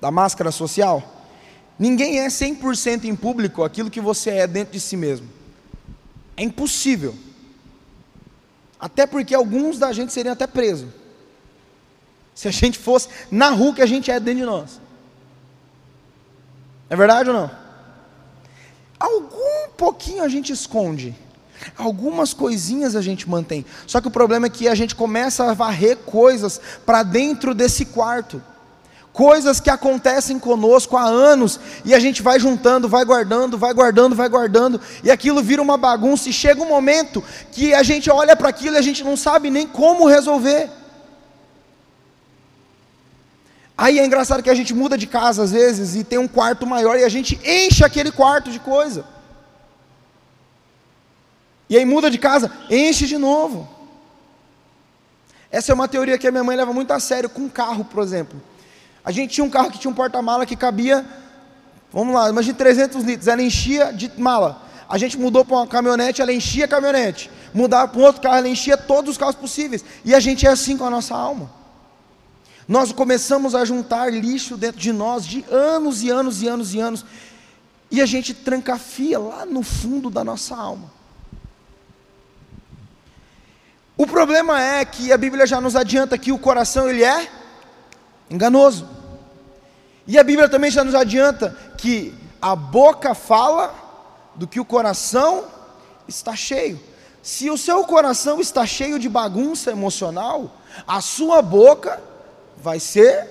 Da 0.00 0.10
máscara 0.10 0.50
social? 0.50 1.02
Ninguém 1.78 2.20
é 2.20 2.28
100% 2.28 3.04
em 3.04 3.16
público 3.16 3.64
aquilo 3.64 3.90
que 3.90 4.00
você 4.00 4.30
é 4.30 4.46
dentro 4.46 4.72
de 4.72 4.80
si 4.80 4.96
mesmo. 4.96 5.28
É 6.36 6.42
impossível. 6.42 7.14
Até 8.78 9.06
porque 9.06 9.34
alguns 9.34 9.78
da 9.78 9.92
gente 9.92 10.12
seriam 10.12 10.34
até 10.34 10.46
presos. 10.46 10.90
Se 12.34 12.48
a 12.48 12.50
gente 12.50 12.78
fosse 12.78 13.08
na 13.30 13.48
rua 13.48 13.74
que 13.74 13.82
a 13.82 13.86
gente 13.86 14.10
é 14.10 14.20
dentro 14.20 14.40
de 14.40 14.46
nós. 14.46 14.80
É 16.90 16.96
verdade 16.96 17.30
ou 17.30 17.34
não? 17.34 17.50
Algum 19.00 19.70
pouquinho 19.76 20.22
a 20.22 20.28
gente 20.28 20.52
esconde. 20.52 21.14
Algumas 21.76 22.32
coisinhas 22.32 22.96
a 22.96 23.02
gente 23.02 23.28
mantém. 23.28 23.64
Só 23.86 24.00
que 24.00 24.08
o 24.08 24.10
problema 24.10 24.46
é 24.46 24.50
que 24.50 24.68
a 24.68 24.74
gente 24.74 24.94
começa 24.94 25.50
a 25.50 25.54
varrer 25.54 25.96
coisas 25.98 26.60
para 26.84 27.02
dentro 27.02 27.54
desse 27.54 27.86
quarto. 27.86 28.42
Coisas 29.12 29.60
que 29.60 29.70
acontecem 29.70 30.38
conosco 30.38 30.94
há 30.94 31.04
anos 31.04 31.58
e 31.86 31.94
a 31.94 31.98
gente 31.98 32.22
vai 32.22 32.38
juntando, 32.38 32.86
vai 32.86 33.02
guardando, 33.02 33.56
vai 33.56 33.72
guardando, 33.72 34.14
vai 34.14 34.28
guardando, 34.28 34.78
e 35.02 35.10
aquilo 35.10 35.42
vira 35.42 35.62
uma 35.62 35.78
bagunça 35.78 36.28
e 36.28 36.34
chega 36.34 36.62
um 36.62 36.68
momento 36.68 37.24
que 37.50 37.72
a 37.72 37.82
gente 37.82 38.10
olha 38.10 38.36
para 38.36 38.50
aquilo 38.50 38.76
e 38.76 38.78
a 38.78 38.82
gente 38.82 39.02
não 39.02 39.16
sabe 39.16 39.50
nem 39.50 39.66
como 39.66 40.06
resolver. 40.06 40.68
Aí 43.78 43.98
é 43.98 44.04
engraçado 44.04 44.42
que 44.42 44.50
a 44.50 44.54
gente 44.54 44.74
muda 44.74 44.98
de 44.98 45.06
casa 45.06 45.42
às 45.42 45.52
vezes 45.52 45.94
e 45.94 46.04
tem 46.04 46.18
um 46.18 46.28
quarto 46.28 46.66
maior 46.66 46.98
e 46.98 47.04
a 47.04 47.08
gente 47.08 47.40
enche 47.42 47.84
aquele 47.84 48.12
quarto 48.12 48.50
de 48.50 48.58
coisa. 48.58 49.15
E 51.68 51.76
aí 51.76 51.84
muda 51.84 52.10
de 52.10 52.18
casa, 52.18 52.50
enche 52.70 53.06
de 53.06 53.18
novo. 53.18 53.68
Essa 55.50 55.72
é 55.72 55.74
uma 55.74 55.88
teoria 55.88 56.18
que 56.18 56.26
a 56.26 56.30
minha 56.30 56.44
mãe 56.44 56.56
leva 56.56 56.72
muito 56.72 56.92
a 56.92 57.00
sério 57.00 57.28
com 57.28 57.48
carro, 57.48 57.84
por 57.84 58.02
exemplo. 58.02 58.40
A 59.04 59.10
gente 59.10 59.34
tinha 59.34 59.44
um 59.44 59.50
carro 59.50 59.70
que 59.70 59.78
tinha 59.78 59.90
um 59.90 59.94
porta-mala 59.94 60.44
que 60.44 60.56
cabia, 60.56 61.06
vamos 61.92 62.14
lá, 62.14 62.28
imagine 62.28 62.54
300 62.54 63.04
litros, 63.04 63.28
ela 63.28 63.42
enchia 63.42 63.92
de 63.92 64.10
mala. 64.18 64.62
A 64.88 64.98
gente 64.98 65.18
mudou 65.18 65.44
para 65.44 65.56
uma 65.56 65.66
caminhonete, 65.66 66.22
ela 66.22 66.32
enchia 66.32 66.64
a 66.64 66.68
caminhonete. 66.68 67.30
Mudava 67.52 67.88
para 67.88 68.00
um 68.00 68.04
outro 68.04 68.20
carro, 68.22 68.36
ela 68.36 68.48
enchia 68.48 68.76
todos 68.76 69.12
os 69.12 69.18
carros 69.18 69.34
possíveis. 69.34 69.84
E 70.04 70.14
a 70.14 70.20
gente 70.20 70.46
é 70.46 70.50
assim 70.50 70.76
com 70.76 70.84
a 70.84 70.90
nossa 70.90 71.14
alma. 71.14 71.50
Nós 72.68 72.92
começamos 72.92 73.54
a 73.54 73.64
juntar 73.64 74.12
lixo 74.12 74.56
dentro 74.56 74.80
de 74.80 74.92
nós 74.92 75.24
de 75.24 75.44
anos 75.50 76.02
e 76.02 76.10
anos 76.10 76.42
e 76.42 76.48
anos 76.48 76.74
e 76.74 76.80
anos. 76.80 77.04
E 77.90 78.00
a 78.00 78.06
gente 78.06 78.34
trancafia 78.34 79.18
lá 79.18 79.46
no 79.46 79.62
fundo 79.62 80.10
da 80.10 80.24
nossa 80.24 80.56
alma. 80.56 80.95
O 83.96 84.06
problema 84.06 84.62
é 84.62 84.84
que 84.84 85.10
a 85.10 85.16
Bíblia 85.16 85.46
já 85.46 85.60
nos 85.60 85.74
adianta 85.74 86.18
que 86.18 86.30
o 86.30 86.38
coração 86.38 86.88
ele 86.88 87.02
é 87.02 87.28
enganoso. 88.30 88.86
E 90.06 90.18
a 90.18 90.22
Bíblia 90.22 90.48
também 90.48 90.70
já 90.70 90.84
nos 90.84 90.94
adianta 90.94 91.56
que 91.78 92.14
a 92.40 92.54
boca 92.54 93.14
fala 93.14 93.74
do 94.34 94.46
que 94.46 94.60
o 94.60 94.64
coração 94.64 95.44
está 96.06 96.36
cheio. 96.36 96.78
Se 97.22 97.50
o 97.50 97.56
seu 97.56 97.84
coração 97.84 98.38
está 98.38 98.66
cheio 98.66 98.98
de 98.98 99.08
bagunça 99.08 99.70
emocional, 99.70 100.52
a 100.86 101.00
sua 101.00 101.40
boca 101.40 102.00
vai 102.56 102.78
ser 102.78 103.26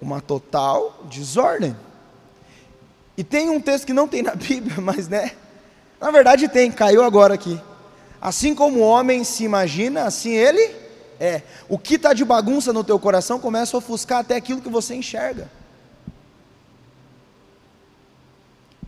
uma 0.00 0.20
total 0.20 1.00
desordem. 1.04 1.74
E 3.16 3.24
tem 3.24 3.48
um 3.48 3.60
texto 3.60 3.86
que 3.86 3.92
não 3.92 4.06
tem 4.06 4.22
na 4.22 4.34
Bíblia, 4.36 4.80
mas 4.80 5.08
né? 5.08 5.32
Na 5.98 6.10
verdade 6.10 6.48
tem, 6.48 6.70
caiu 6.70 7.02
agora 7.02 7.34
aqui. 7.34 7.58
Assim 8.22 8.54
como 8.54 8.78
o 8.78 8.82
homem 8.82 9.24
se 9.24 9.42
imagina, 9.42 10.04
assim 10.04 10.30
ele 10.30 10.72
é. 11.18 11.42
O 11.68 11.76
que 11.76 11.96
está 11.96 12.12
de 12.12 12.24
bagunça 12.24 12.72
no 12.72 12.84
teu 12.84 12.96
coração 12.96 13.40
começa 13.40 13.76
a 13.76 13.78
ofuscar 13.78 14.20
até 14.20 14.36
aquilo 14.36 14.62
que 14.62 14.68
você 14.68 14.94
enxerga. 14.94 15.50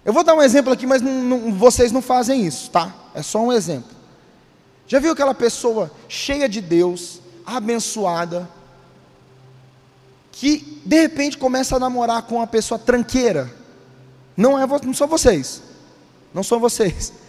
Eu 0.05 0.12
vou 0.12 0.23
dar 0.23 0.37
um 0.37 0.43
exemplo 0.43 0.73
aqui, 0.73 0.87
mas 0.87 1.03
não, 1.03 1.11
não, 1.25 1.53
vocês 1.53 1.91
não 1.91 2.00
fazem 2.00 2.47
isso, 2.47 2.71
tá? 2.71 2.95
É 3.12 3.23
só 3.23 3.41
um 3.41 3.53
exemplo. 3.53 3.91
Já 4.87 5.00
viu 5.00 5.11
aquela 5.11 5.35
pessoa 5.35 5.91
cheia 6.09 6.49
de 6.49 6.61
Deus, 6.61 7.21
abençoada, 7.45 8.49
que 10.31 10.81
de 10.87 11.00
repente 11.00 11.37
começa 11.37 11.75
a 11.75 11.81
namorar 11.81 12.23
com 12.23 12.37
uma 12.37 12.47
pessoa 12.47 12.79
tranqueira? 12.79 13.53
Não, 14.37 14.57
é, 14.57 14.64
não 14.64 14.95
são 14.95 15.09
vocês, 15.09 15.61
não 16.33 16.45
são 16.45 16.61
vocês. 16.61 17.24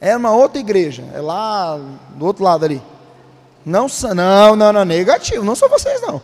É 0.00 0.16
uma 0.16 0.30
outra 0.32 0.60
igreja, 0.60 1.04
é 1.14 1.20
lá 1.20 1.76
do 2.10 2.26
outro 2.26 2.44
lado 2.44 2.64
ali. 2.64 2.82
Não, 3.64 3.86
não, 4.14 4.56
não, 4.56 4.72
não, 4.72 4.84
negativo, 4.84 5.44
não 5.44 5.54
são 5.54 5.68
vocês 5.68 6.00
não. 6.00 6.22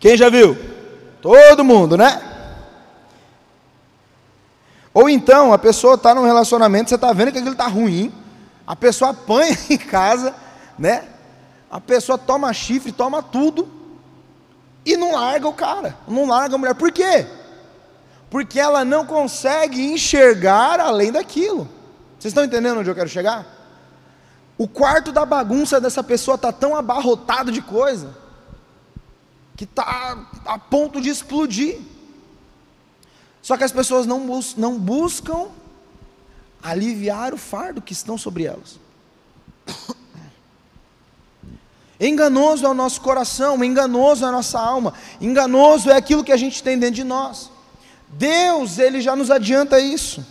Quem 0.00 0.16
já 0.16 0.28
viu? 0.28 0.56
Todo 1.20 1.62
mundo, 1.62 1.96
né? 1.96 2.20
Ou 4.94 5.08
então 5.08 5.52
a 5.52 5.58
pessoa 5.58 5.94
está 5.94 6.14
num 6.14 6.24
relacionamento, 6.24 6.88
você 6.88 6.96
está 6.96 7.12
vendo 7.12 7.32
que 7.32 7.38
aquilo 7.38 7.52
está 7.52 7.66
ruim, 7.66 8.12
a 8.66 8.74
pessoa 8.74 9.12
apanha 9.12 9.56
em 9.70 9.78
casa, 9.78 10.34
né? 10.78 11.04
A 11.70 11.80
pessoa 11.80 12.18
toma 12.18 12.52
chifre, 12.52 12.92
toma 12.92 13.22
tudo 13.22 13.68
e 14.84 14.96
não 14.96 15.12
larga 15.12 15.48
o 15.48 15.54
cara, 15.54 15.96
não 16.08 16.26
larga 16.26 16.54
a 16.54 16.58
mulher. 16.58 16.74
Por 16.74 16.90
quê? 16.90 17.26
Porque 18.32 18.58
ela 18.58 18.82
não 18.82 19.04
consegue 19.04 19.82
enxergar 19.92 20.80
além 20.80 21.12
daquilo. 21.12 21.68
Vocês 22.18 22.30
estão 22.30 22.42
entendendo 22.42 22.80
onde 22.80 22.88
eu 22.88 22.94
quero 22.94 23.10
chegar? 23.10 23.46
O 24.56 24.66
quarto 24.66 25.12
da 25.12 25.26
bagunça 25.26 25.78
dessa 25.78 26.02
pessoa 26.02 26.36
está 26.36 26.50
tão 26.50 26.74
abarrotado 26.74 27.52
de 27.52 27.60
coisa 27.60 28.16
que 29.54 29.64
está 29.64 30.16
a 30.46 30.58
ponto 30.58 30.98
de 30.98 31.10
explodir. 31.10 31.78
Só 33.42 33.58
que 33.58 33.64
as 33.64 33.72
pessoas 33.72 34.06
não, 34.06 34.26
bus 34.26 34.56
não 34.56 34.78
buscam 34.78 35.48
aliviar 36.62 37.34
o 37.34 37.36
fardo 37.36 37.82
que 37.82 37.92
estão 37.92 38.16
sobre 38.16 38.46
elas. 38.46 38.80
Enganoso 42.00 42.64
é 42.64 42.68
o 42.70 42.72
nosso 42.72 43.02
coração, 43.02 43.62
enganoso 43.62 44.24
é 44.24 44.28
a 44.28 44.32
nossa 44.32 44.58
alma, 44.58 44.94
enganoso 45.20 45.90
é 45.90 45.96
aquilo 45.96 46.24
que 46.24 46.32
a 46.32 46.36
gente 46.38 46.62
tem 46.62 46.78
dentro 46.78 46.94
de 46.94 47.04
nós. 47.04 47.51
Deus, 48.12 48.78
Ele 48.78 49.00
já 49.00 49.16
nos 49.16 49.30
adianta 49.30 49.80
isso. 49.80 50.24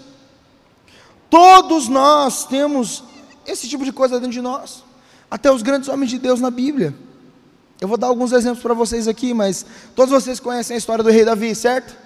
Todos 1.30 1.88
nós 1.88 2.46
temos 2.46 3.04
esse 3.46 3.68
tipo 3.68 3.84
de 3.84 3.92
coisa 3.92 4.20
dentro 4.20 4.34
de 4.34 4.42
nós, 4.42 4.84
até 5.30 5.52
os 5.52 5.62
grandes 5.62 5.90
homens 5.90 6.10
de 6.10 6.20
Deus 6.20 6.40
na 6.40 6.52
Bíblia. 6.52 6.94
Eu 7.80 7.88
vou 7.88 7.98
dar 7.98 8.08
alguns 8.08 8.32
exemplos 8.32 8.62
para 8.62 8.74
vocês 8.74 9.08
aqui, 9.08 9.34
mas 9.34 9.66
todos 9.96 10.12
vocês 10.12 10.40
conhecem 10.40 10.76
a 10.76 10.78
história 10.78 11.04
do 11.04 11.10
rei 11.10 11.26
Davi, 11.26 11.56
certo? 11.56 11.98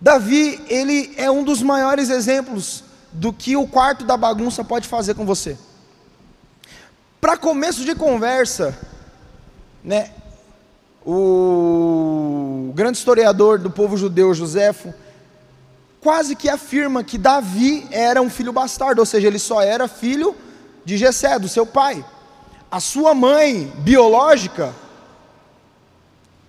Davi, 0.00 0.60
ele 0.68 1.14
é 1.16 1.30
um 1.30 1.44
dos 1.44 1.62
maiores 1.62 2.10
exemplos 2.10 2.84
do 3.12 3.32
que 3.32 3.56
o 3.56 3.66
quarto 3.66 4.04
da 4.04 4.16
bagunça 4.16 4.64
pode 4.64 4.88
fazer 4.88 5.14
com 5.14 5.24
você. 5.24 5.56
Para 7.20 7.36
começo 7.36 7.84
de 7.84 7.94
conversa, 7.94 8.76
né, 9.84 10.10
o 11.04 12.72
grande 12.74 12.98
historiador 12.98 13.58
do 13.58 13.70
povo 13.70 13.96
judeu, 13.96 14.32
Joséfo, 14.34 14.92
quase 16.00 16.34
que 16.34 16.48
afirma 16.48 17.04
que 17.04 17.18
Davi 17.18 17.86
era 17.90 18.20
um 18.20 18.30
filho 18.30 18.52
bastardo, 18.52 19.00
ou 19.00 19.06
seja, 19.06 19.28
ele 19.28 19.38
só 19.38 19.60
era 19.60 19.88
filho 19.88 20.34
de 20.84 20.96
Jessé, 20.96 21.38
do 21.38 21.48
seu 21.48 21.66
pai. 21.66 22.04
A 22.70 22.80
sua 22.80 23.14
mãe 23.14 23.72
biológica 23.78 24.74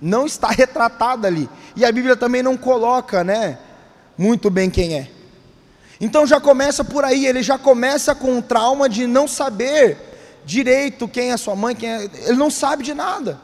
não 0.01 0.25
está 0.25 0.49
retratada 0.51 1.27
ali. 1.27 1.49
E 1.75 1.85
a 1.85 1.91
Bíblia 1.91 2.15
também 2.15 2.43
não 2.43 2.57
coloca, 2.57 3.23
né, 3.23 3.57
muito 4.17 4.49
bem 4.49 4.69
quem 4.69 4.95
é. 4.95 5.09
Então 5.99 6.27
já 6.27 6.39
começa 6.39 6.83
por 6.83 7.03
aí, 7.03 7.25
ele 7.25 7.41
já 7.41 7.57
começa 7.57 8.13
com 8.13 8.37
o 8.37 8.41
trauma 8.41 8.89
de 8.89 9.07
não 9.07 9.27
saber 9.27 9.97
direito 10.45 11.07
quem 11.07 11.31
é 11.31 11.37
sua 11.37 11.55
mãe, 11.55 11.75
quem 11.75 11.89
é, 11.89 12.09
ele 12.25 12.37
não 12.37 12.51
sabe 12.51 12.83
de 12.83 12.93
nada. 12.93 13.39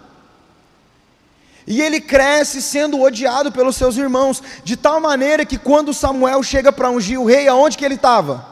E 1.69 1.83
ele 1.83 2.01
cresce 2.01 2.63
sendo 2.63 2.99
odiado 2.99 3.51
pelos 3.51 3.75
seus 3.75 3.95
irmãos, 3.95 4.41
de 4.63 4.75
tal 4.75 4.99
maneira 4.99 5.45
que 5.45 5.55
quando 5.55 5.93
Samuel 5.93 6.41
chega 6.41 6.71
para 6.71 6.89
ungir 6.89 7.21
o 7.21 7.25
rei, 7.25 7.47
aonde 7.47 7.77
que 7.77 7.85
ele 7.85 7.93
estava? 7.93 8.43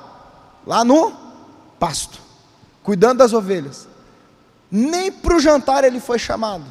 Lá 0.68 0.86
no 0.86 1.12
pasto, 1.80 2.22
cuidando 2.84 3.18
das 3.18 3.34
ovelhas. 3.34 3.88
Nem 4.70 5.12
para 5.12 5.36
o 5.36 5.40
jantar 5.40 5.84
ele 5.84 6.00
foi 6.00 6.20
chamado. 6.20 6.66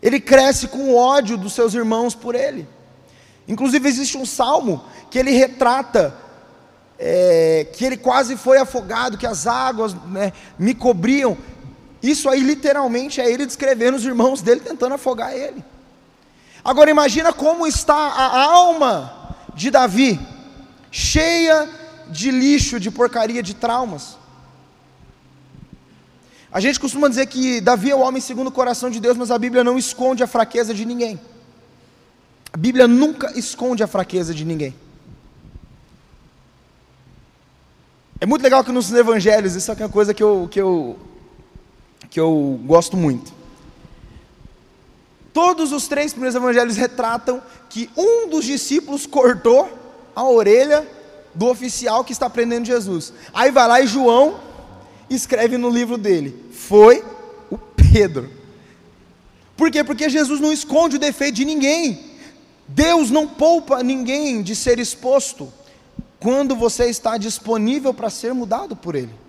Ele 0.00 0.20
cresce 0.20 0.68
com 0.68 0.94
ódio 0.94 1.36
dos 1.36 1.52
seus 1.52 1.74
irmãos 1.74 2.14
por 2.14 2.36
ele. 2.36 2.68
Inclusive, 3.48 3.88
existe 3.88 4.16
um 4.16 4.24
salmo 4.24 4.84
que 5.10 5.18
ele 5.18 5.32
retrata 5.32 6.14
é, 6.96 7.66
que 7.72 7.84
ele 7.84 7.96
quase 7.96 8.36
foi 8.36 8.58
afogado, 8.58 9.18
que 9.18 9.26
as 9.26 9.48
águas 9.48 9.94
né, 10.06 10.32
me 10.56 10.74
cobriam. 10.74 11.36
Isso 12.04 12.28
aí, 12.28 12.40
literalmente, 12.40 13.18
é 13.18 13.32
ele 13.32 13.46
descrevendo 13.46 13.96
os 13.96 14.04
irmãos 14.04 14.42
dele 14.42 14.60
tentando 14.60 14.94
afogar 14.94 15.34
ele. 15.34 15.64
Agora, 16.62 16.90
imagina 16.90 17.32
como 17.32 17.66
está 17.66 17.94
a 17.94 18.44
alma 18.44 19.34
de 19.54 19.70
Davi, 19.70 20.20
cheia 20.90 21.66
de 22.10 22.30
lixo, 22.30 22.78
de 22.78 22.90
porcaria, 22.90 23.42
de 23.42 23.54
traumas. 23.54 24.18
A 26.52 26.60
gente 26.60 26.78
costuma 26.78 27.08
dizer 27.08 27.24
que 27.24 27.62
Davi 27.62 27.90
é 27.90 27.96
o 27.96 28.00
homem 28.00 28.20
segundo 28.20 28.48
o 28.48 28.52
coração 28.52 28.90
de 28.90 29.00
Deus, 29.00 29.16
mas 29.16 29.30
a 29.30 29.38
Bíblia 29.38 29.64
não 29.64 29.78
esconde 29.78 30.22
a 30.22 30.26
fraqueza 30.26 30.74
de 30.74 30.84
ninguém. 30.84 31.18
A 32.52 32.58
Bíblia 32.58 32.86
nunca 32.86 33.32
esconde 33.34 33.82
a 33.82 33.86
fraqueza 33.86 34.34
de 34.34 34.44
ninguém. 34.44 34.74
É 38.20 38.26
muito 38.26 38.42
legal 38.42 38.62
que 38.62 38.70
nos 38.70 38.92
evangelhos, 38.92 39.54
isso 39.54 39.72
é 39.72 39.74
uma 39.74 39.88
coisa 39.88 40.12
que 40.12 40.22
eu, 40.22 40.46
que 40.50 40.60
eu, 40.60 40.98
que 42.14 42.20
eu 42.20 42.60
gosto 42.64 42.96
muito. 42.96 43.32
Todos 45.32 45.72
os 45.72 45.88
três 45.88 46.12
primeiros 46.12 46.36
evangelhos 46.36 46.76
retratam 46.76 47.42
que 47.68 47.90
um 47.96 48.28
dos 48.28 48.44
discípulos 48.44 49.04
cortou 49.04 49.68
a 50.14 50.22
orelha 50.22 50.86
do 51.34 51.46
oficial 51.46 52.04
que 52.04 52.12
está 52.12 52.30
prendendo 52.30 52.66
Jesus. 52.66 53.12
Aí 53.32 53.50
vai 53.50 53.66
lá 53.66 53.80
e 53.80 53.88
João 53.88 54.38
escreve 55.10 55.58
no 55.58 55.68
livro 55.68 55.98
dele: 55.98 56.52
foi 56.52 57.04
o 57.50 57.58
Pedro. 57.58 58.30
Por 59.56 59.68
quê? 59.68 59.82
Porque 59.82 60.08
Jesus 60.08 60.38
não 60.38 60.52
esconde 60.52 60.94
o 60.94 61.00
defeito 61.00 61.34
de 61.34 61.44
ninguém. 61.44 62.12
Deus 62.68 63.10
não 63.10 63.26
poupa 63.26 63.82
ninguém 63.82 64.40
de 64.40 64.54
ser 64.54 64.78
exposto 64.78 65.52
quando 66.20 66.54
você 66.54 66.84
está 66.84 67.18
disponível 67.18 67.92
para 67.92 68.08
ser 68.08 68.32
mudado 68.32 68.76
por 68.76 68.94
Ele. 68.94 69.23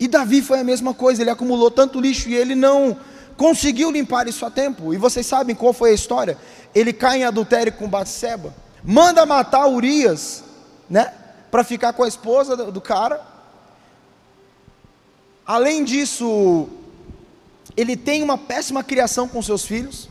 E 0.00 0.08
Davi 0.08 0.40
foi 0.40 0.60
a 0.60 0.64
mesma 0.64 0.94
coisa, 0.94 1.22
ele 1.22 1.28
acumulou 1.28 1.70
tanto 1.70 2.00
lixo 2.00 2.30
e 2.30 2.34
ele 2.34 2.54
não 2.54 2.96
conseguiu 3.36 3.90
limpar 3.90 4.26
isso 4.26 4.46
a 4.46 4.50
tempo. 4.50 4.94
E 4.94 4.96
vocês 4.96 5.26
sabem 5.26 5.54
qual 5.54 5.74
foi 5.74 5.90
a 5.90 5.94
história? 5.94 6.38
Ele 6.74 6.90
cai 6.90 7.20
em 7.20 7.24
adultério 7.24 7.70
com 7.74 7.86
Batseba, 7.86 8.54
manda 8.82 9.26
matar 9.26 9.68
Urias, 9.68 10.42
né? 10.88 11.12
Para 11.50 11.62
ficar 11.62 11.92
com 11.92 12.02
a 12.02 12.08
esposa 12.08 12.56
do 12.56 12.80
cara. 12.80 13.20
Além 15.46 15.84
disso, 15.84 16.68
ele 17.76 17.94
tem 17.94 18.22
uma 18.22 18.38
péssima 18.38 18.82
criação 18.82 19.28
com 19.28 19.42
seus 19.42 19.66
filhos, 19.66 20.08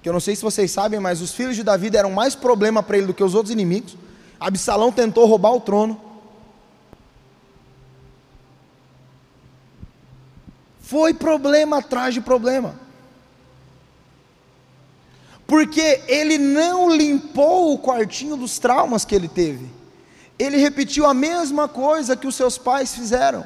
que 0.00 0.08
eu 0.08 0.12
não 0.12 0.20
sei 0.20 0.36
se 0.36 0.42
vocês 0.42 0.70
sabem, 0.70 1.00
mas 1.00 1.20
os 1.20 1.32
filhos 1.32 1.56
de 1.56 1.64
Davi 1.64 1.90
deram 1.90 2.12
mais 2.12 2.36
problema 2.36 2.84
para 2.84 2.98
ele 2.98 3.06
do 3.06 3.14
que 3.14 3.24
os 3.24 3.34
outros 3.34 3.52
inimigos. 3.52 3.96
Absalão 4.38 4.92
tentou 4.92 5.26
roubar 5.26 5.54
o 5.54 5.60
trono. 5.60 6.07
Foi 10.88 11.12
problema 11.12 11.80
atrás 11.80 12.14
de 12.14 12.20
problema. 12.22 12.74
Porque 15.46 16.00
ele 16.08 16.38
não 16.38 16.90
limpou 16.90 17.74
o 17.74 17.78
quartinho 17.78 18.38
dos 18.38 18.58
traumas 18.58 19.04
que 19.04 19.14
ele 19.14 19.28
teve. 19.28 19.68
Ele 20.38 20.56
repetiu 20.56 21.04
a 21.04 21.12
mesma 21.12 21.68
coisa 21.68 22.16
que 22.16 22.26
os 22.26 22.34
seus 22.34 22.56
pais 22.56 22.94
fizeram. 22.94 23.44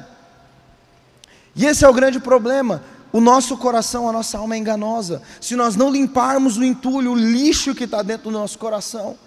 E 1.53 1.65
esse 1.65 1.83
é 1.83 1.89
o 1.89 1.93
grande 1.93 2.17
problema. 2.17 2.81
O 3.11 3.19
nosso 3.19 3.57
coração, 3.57 4.07
a 4.07 4.13
nossa 4.13 4.37
alma 4.37 4.55
é 4.55 4.59
enganosa. 4.59 5.21
Se 5.41 5.53
nós 5.53 5.75
não 5.75 5.91
limparmos 5.91 6.55
o 6.55 6.63
entulho, 6.63 7.11
o 7.11 7.15
lixo 7.15 7.75
que 7.75 7.83
está 7.83 8.01
dentro 8.01 8.31
do 8.31 8.39
nosso 8.39 8.57
coração, 8.57 9.17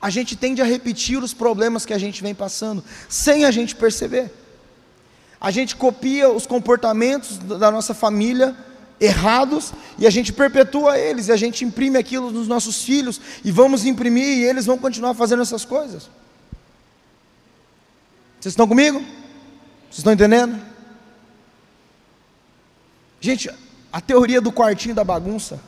a 0.00 0.08
gente 0.08 0.36
tende 0.36 0.62
a 0.62 0.64
repetir 0.64 1.20
os 1.20 1.34
problemas 1.34 1.84
que 1.84 1.92
a 1.92 1.98
gente 1.98 2.22
vem 2.22 2.32
passando, 2.32 2.84
sem 3.08 3.44
a 3.44 3.50
gente 3.50 3.74
perceber. 3.74 4.45
A 5.46 5.52
gente 5.52 5.76
copia 5.76 6.28
os 6.28 6.44
comportamentos 6.44 7.38
da 7.38 7.70
nossa 7.70 7.94
família 7.94 8.56
errados 8.98 9.72
e 9.96 10.04
a 10.04 10.10
gente 10.10 10.32
perpetua 10.32 10.98
eles, 10.98 11.28
e 11.28 11.32
a 11.32 11.36
gente 11.36 11.64
imprime 11.64 11.96
aquilo 11.96 12.32
nos 12.32 12.48
nossos 12.48 12.82
filhos, 12.82 13.20
e 13.44 13.52
vamos 13.52 13.84
imprimir, 13.84 14.26
e 14.26 14.42
eles 14.42 14.66
vão 14.66 14.76
continuar 14.76 15.14
fazendo 15.14 15.42
essas 15.42 15.64
coisas. 15.64 16.10
Vocês 18.40 18.54
estão 18.54 18.66
comigo? 18.66 18.98
Vocês 18.98 19.98
estão 19.98 20.12
entendendo? 20.12 20.60
Gente, 23.20 23.48
a 23.92 24.00
teoria 24.00 24.40
do 24.40 24.50
quartinho 24.50 24.96
da 24.96 25.04
bagunça, 25.04 25.60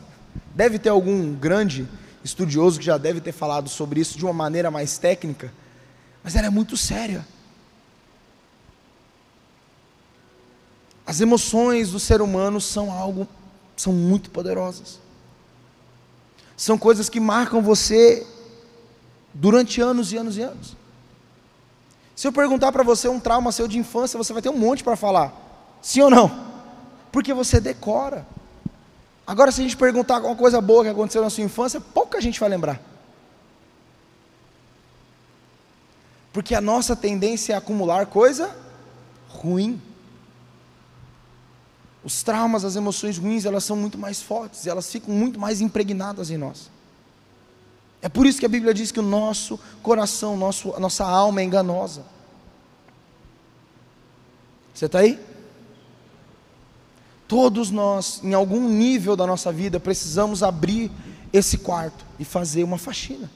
deve 0.56 0.80
ter 0.80 0.88
algum 0.88 1.32
grande 1.37 1.87
estudioso 2.25 2.80
que 2.80 2.85
já 2.85 2.99
deve 2.99 3.20
ter 3.20 3.30
falado 3.30 3.68
sobre 3.68 4.00
isso 4.00 4.18
de 4.18 4.25
uma 4.25 4.35
maneira 4.35 4.73
mais 4.73 4.99
técnica, 4.99 5.52
mas 6.25 6.35
ela 6.35 6.49
é 6.49 6.50
muito 6.50 6.76
séria. 6.76 7.25
As 11.09 11.23
emoções 11.23 11.91
do 11.91 11.99
ser 11.99 12.21
humano 12.21 12.61
são 12.61 12.93
algo, 12.93 13.27
são 13.75 13.95
muito 13.95 14.29
poderosas. 14.29 15.00
São 16.55 16.77
coisas 16.77 17.09
que 17.09 17.19
marcam 17.19 17.62
você 17.62 18.27
durante 19.33 19.81
anos 19.81 20.12
e 20.12 20.19
anos 20.19 20.37
e 20.37 20.43
anos. 20.43 20.77
Se 22.15 22.29
eu 22.29 22.33
perguntar 22.33 22.73
para 22.73 22.83
você 22.83 23.09
um 23.09 23.19
trauma 23.19 23.50
seu 23.53 23.67
de 23.67 23.79
infância, 23.79 24.19
você 24.19 24.35
vai 24.35 24.43
ter 24.43 24.50
um 24.50 24.59
monte 24.59 24.85
para 24.85 24.97
falar. 24.97 25.33
Sim 25.81 26.03
ou 26.03 26.11
não? 26.11 26.47
Porque 27.11 27.33
você 27.33 27.59
decora. 27.59 28.27
Agora, 29.27 29.50
se 29.50 29.62
a 29.62 29.65
gente 29.65 29.79
perguntar 29.79 30.17
alguma 30.17 30.37
coisa 30.37 30.61
boa 30.61 30.85
que 30.85 30.91
aconteceu 30.91 31.23
na 31.23 31.31
sua 31.31 31.43
infância, 31.43 31.81
pouca 31.81 32.21
gente 32.21 32.38
vai 32.38 32.50
lembrar. 32.50 32.83
Porque 36.35 36.55
a 36.55 36.61
nossa 36.61 36.95
tendência 36.95 37.55
é 37.55 37.57
acumular 37.57 38.05
coisa 38.05 38.55
ruim. 39.31 39.81
Os 42.09 42.23
traumas, 42.23 42.65
as 42.65 42.75
emoções 42.75 43.19
ruins, 43.19 43.45
elas 43.45 43.65
são 43.65 43.77
muito 43.77 43.99
mais 43.99 44.23
fortes, 44.23 44.67
elas 44.67 44.91
ficam 44.91 45.15
muito 45.15 45.38
mais 45.38 45.61
impregnadas 45.61 46.31
em 46.31 46.38
nós. 46.38 46.71
É 48.00 48.09
por 48.09 48.25
isso 48.25 48.41
que 48.41 48.47
a 48.47 48.49
Bíblia 48.49 48.73
diz 48.73 48.91
que 48.91 48.99
o 48.99 49.03
nosso 49.03 49.61
coração, 49.83 50.35
nosso, 50.35 50.73
a 50.75 50.81
nossa 50.81 51.05
alma 51.05 51.43
é 51.43 51.45
enganosa. 51.45 52.07
Você 54.73 54.87
está 54.87 55.00
aí? 55.00 55.21
Todos 57.27 57.71
nós, 57.71 58.23
em 58.25 58.33
algum 58.33 58.67
nível 58.67 59.15
da 59.15 59.27
nossa 59.27 59.53
vida, 59.53 59.79
precisamos 59.79 60.43
abrir 60.43 60.91
esse 61.31 61.59
quarto 61.59 62.07
e 62.19 62.25
fazer 62.25 62.65
uma 62.65 62.79
faxina. 62.79 63.31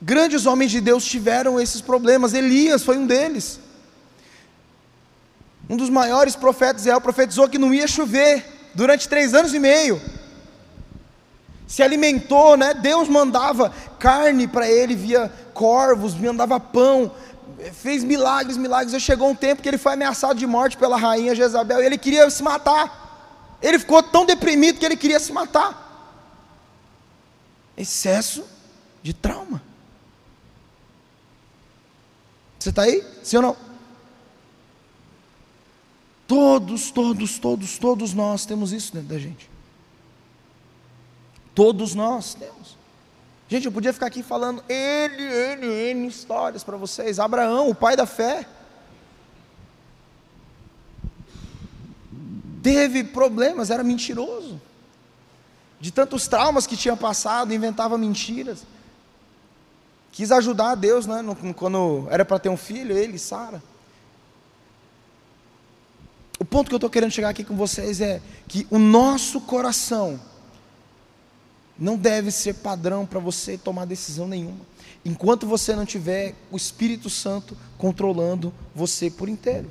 Grandes 0.00 0.46
homens 0.46 0.70
de 0.70 0.80
Deus 0.80 1.04
tiveram 1.04 1.58
esses 1.58 1.80
problemas, 1.80 2.32
Elias 2.32 2.84
foi 2.84 2.96
um 2.96 3.08
deles. 3.08 3.58
Um 5.70 5.76
dos 5.76 5.88
maiores 5.88 6.34
profetas, 6.34 6.82
Israel 6.82 7.00
profetizou 7.00 7.48
que 7.48 7.56
não 7.56 7.72
ia 7.72 7.86
chover 7.86 8.44
durante 8.74 9.08
três 9.08 9.34
anos 9.34 9.54
e 9.54 9.60
meio. 9.60 10.02
Se 11.64 11.80
alimentou, 11.80 12.56
né? 12.56 12.74
Deus 12.74 13.08
mandava 13.08 13.72
carne 13.96 14.48
para 14.48 14.68
ele 14.68 14.96
via 14.96 15.32
corvos, 15.54 16.12
mandava 16.12 16.58
pão, 16.58 17.12
fez 17.72 18.02
milagres, 18.02 18.56
milagres. 18.56 18.92
E 18.92 18.98
chegou 18.98 19.30
um 19.30 19.34
tempo 19.34 19.62
que 19.62 19.68
ele 19.68 19.78
foi 19.78 19.92
ameaçado 19.92 20.36
de 20.36 20.44
morte 20.44 20.76
pela 20.76 20.96
rainha 20.96 21.36
Jezabel 21.36 21.80
e 21.80 21.86
ele 21.86 21.96
queria 21.96 22.28
se 22.30 22.42
matar. 22.42 23.56
Ele 23.62 23.78
ficou 23.78 24.02
tão 24.02 24.26
deprimido 24.26 24.80
que 24.80 24.84
ele 24.84 24.96
queria 24.96 25.20
se 25.20 25.32
matar. 25.32 25.86
Excesso 27.76 28.44
de 29.04 29.14
trauma. 29.14 29.62
Você 32.58 32.70
está 32.70 32.82
aí? 32.82 33.06
Sim 33.22 33.36
ou 33.36 33.42
não? 33.42 33.69
Todos, 36.30 36.92
todos, 36.92 37.40
todos, 37.40 37.76
todos 37.76 38.14
nós 38.14 38.46
temos 38.46 38.72
isso 38.72 38.92
dentro 38.92 39.08
da 39.08 39.18
gente. 39.18 39.50
Todos 41.56 41.92
nós 41.92 42.34
temos. 42.34 42.78
Gente, 43.48 43.66
eu 43.66 43.72
podia 43.72 43.92
ficar 43.92 44.06
aqui 44.06 44.22
falando 44.22 44.62
N, 44.68 45.24
N, 45.56 45.66
N 45.66 46.06
histórias 46.06 46.62
para 46.62 46.76
vocês. 46.76 47.18
Abraão, 47.18 47.68
o 47.68 47.74
pai 47.74 47.96
da 47.96 48.06
fé, 48.06 48.46
teve 52.62 53.02
problemas, 53.02 53.68
era 53.68 53.82
mentiroso. 53.82 54.62
De 55.80 55.90
tantos 55.90 56.28
traumas 56.28 56.64
que 56.64 56.76
tinha 56.76 56.96
passado, 56.96 57.52
inventava 57.52 57.98
mentiras. 57.98 58.64
Quis 60.12 60.30
ajudar 60.30 60.70
a 60.70 60.74
Deus, 60.76 61.08
né? 61.08 61.24
Quando 61.56 62.06
era 62.08 62.24
para 62.24 62.38
ter 62.38 62.50
um 62.50 62.56
filho, 62.56 62.96
ele, 62.96 63.18
Sara. 63.18 63.60
Ponto 66.50 66.68
que 66.68 66.74
eu 66.74 66.78
estou 66.78 66.90
querendo 66.90 67.12
chegar 67.12 67.28
aqui 67.28 67.44
com 67.44 67.54
vocês 67.54 68.00
é 68.00 68.20
que 68.48 68.66
o 68.68 68.78
nosso 68.78 69.40
coração 69.40 70.20
não 71.78 71.96
deve 71.96 72.32
ser 72.32 72.54
padrão 72.54 73.06
para 73.06 73.20
você 73.20 73.56
tomar 73.56 73.86
decisão 73.86 74.26
nenhuma, 74.26 74.58
enquanto 75.04 75.46
você 75.46 75.74
não 75.76 75.86
tiver 75.86 76.34
o 76.50 76.56
Espírito 76.56 77.08
Santo 77.08 77.56
controlando 77.78 78.52
você 78.74 79.08
por 79.08 79.28
inteiro. 79.28 79.70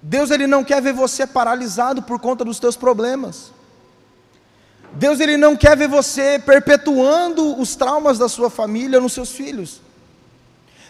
Deus 0.00 0.30
ele 0.30 0.46
não 0.46 0.64
quer 0.64 0.80
ver 0.80 0.94
você 0.94 1.26
paralisado 1.26 2.02
por 2.02 2.18
conta 2.20 2.44
dos 2.44 2.60
teus 2.60 2.76
problemas. 2.76 3.52
Deus 4.94 5.20
ele 5.20 5.36
não 5.36 5.56
quer 5.56 5.76
ver 5.76 5.88
você 5.88 6.38
perpetuando 6.38 7.60
os 7.60 7.74
traumas 7.74 8.18
da 8.18 8.28
sua 8.28 8.48
família 8.48 9.00
nos 9.00 9.12
seus 9.12 9.32
filhos. 9.32 9.82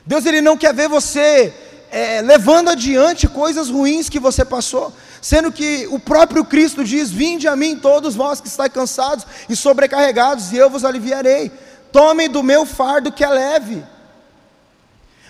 Deus 0.06 0.24
ele 0.26 0.40
não 0.40 0.56
quer 0.56 0.72
ver 0.72 0.88
você 0.88 1.52
é, 1.90 2.22
levando 2.22 2.70
adiante 2.70 3.28
coisas 3.28 3.68
ruins 3.68 4.08
que 4.08 4.20
você 4.20 4.44
passou 4.44 4.92
sendo 5.20 5.52
que 5.52 5.86
o 5.90 5.98
próprio 5.98 6.44
Cristo 6.44 6.84
diz: 6.84 7.10
Vinde 7.10 7.46
a 7.46 7.54
mim, 7.54 7.76
todos 7.76 8.14
vós 8.14 8.40
que 8.40 8.48
estáis 8.48 8.72
cansados 8.72 9.26
e 9.48 9.54
sobrecarregados, 9.54 10.52
e 10.52 10.56
eu 10.56 10.70
vos 10.70 10.84
aliviarei. 10.84 11.50
Tomem 11.92 12.28
do 12.28 12.42
meu 12.42 12.64
fardo 12.64 13.12
que 13.12 13.24
é 13.24 13.28
leve. 13.28 13.84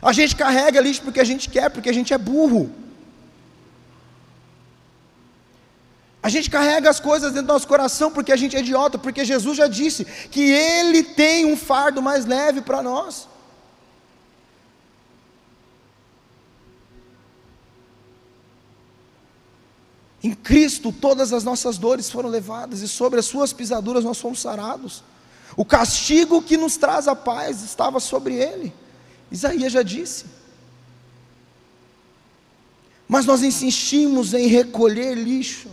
A 0.03 0.13
gente 0.13 0.37
carrega 0.37 0.81
lixo 0.81 1.03
porque 1.03 1.21
a 1.21 1.25
gente 1.25 1.49
quer, 1.49 1.71
porque 1.71 1.89
a 1.89 1.93
gente 1.93 2.13
é 2.13 2.19
burro. 2.19 2.71
A 6.23 6.29
gente 6.29 6.51
carrega 6.51 6.91
as 6.91 7.01
coisas 7.01 7.33
dentro 7.33 7.47
do 7.47 7.53
nosso 7.53 7.67
coração 7.67 8.11
porque 8.11 8.31
a 8.31 8.37
gente 8.37 8.55
é 8.55 8.61
idiota, 8.61 8.99
porque 8.99 9.25
Jesus 9.25 9.57
já 9.57 9.67
disse 9.67 10.05
que 10.05 10.53
Ele 10.53 11.03
tem 11.03 11.47
um 11.47 11.57
fardo 11.57 12.03
mais 12.03 12.27
leve 12.27 12.61
para 12.61 12.83
nós. 12.83 13.27
Em 20.23 20.35
Cristo 20.35 20.93
todas 20.93 21.33
as 21.33 21.45
nossas 21.45 21.79
dores 21.79 22.11
foram 22.11 22.29
levadas 22.29 22.81
e 22.81 22.89
sobre 22.89 23.19
as 23.19 23.27
suas 23.27 23.53
pisaduras 23.53 24.05
nós 24.05 24.19
fomos 24.19 24.41
sarados. 24.41 25.03
O 25.57 25.65
castigo 25.65 26.43
que 26.43 26.57
nos 26.57 26.77
traz 26.77 27.09
a 27.09 27.17
paz 27.17 27.63
estava 27.63 27.99
sobre 27.99 28.35
ele. 28.35 28.73
Isaías 29.31 29.73
já 29.73 29.83
disse. 29.83 30.27
Mas 33.09 33.27
nós 33.27 33.43
insistimos 33.43 34.35
em 34.35 34.47
recolher 34.47 35.15
lixo. 35.15 35.69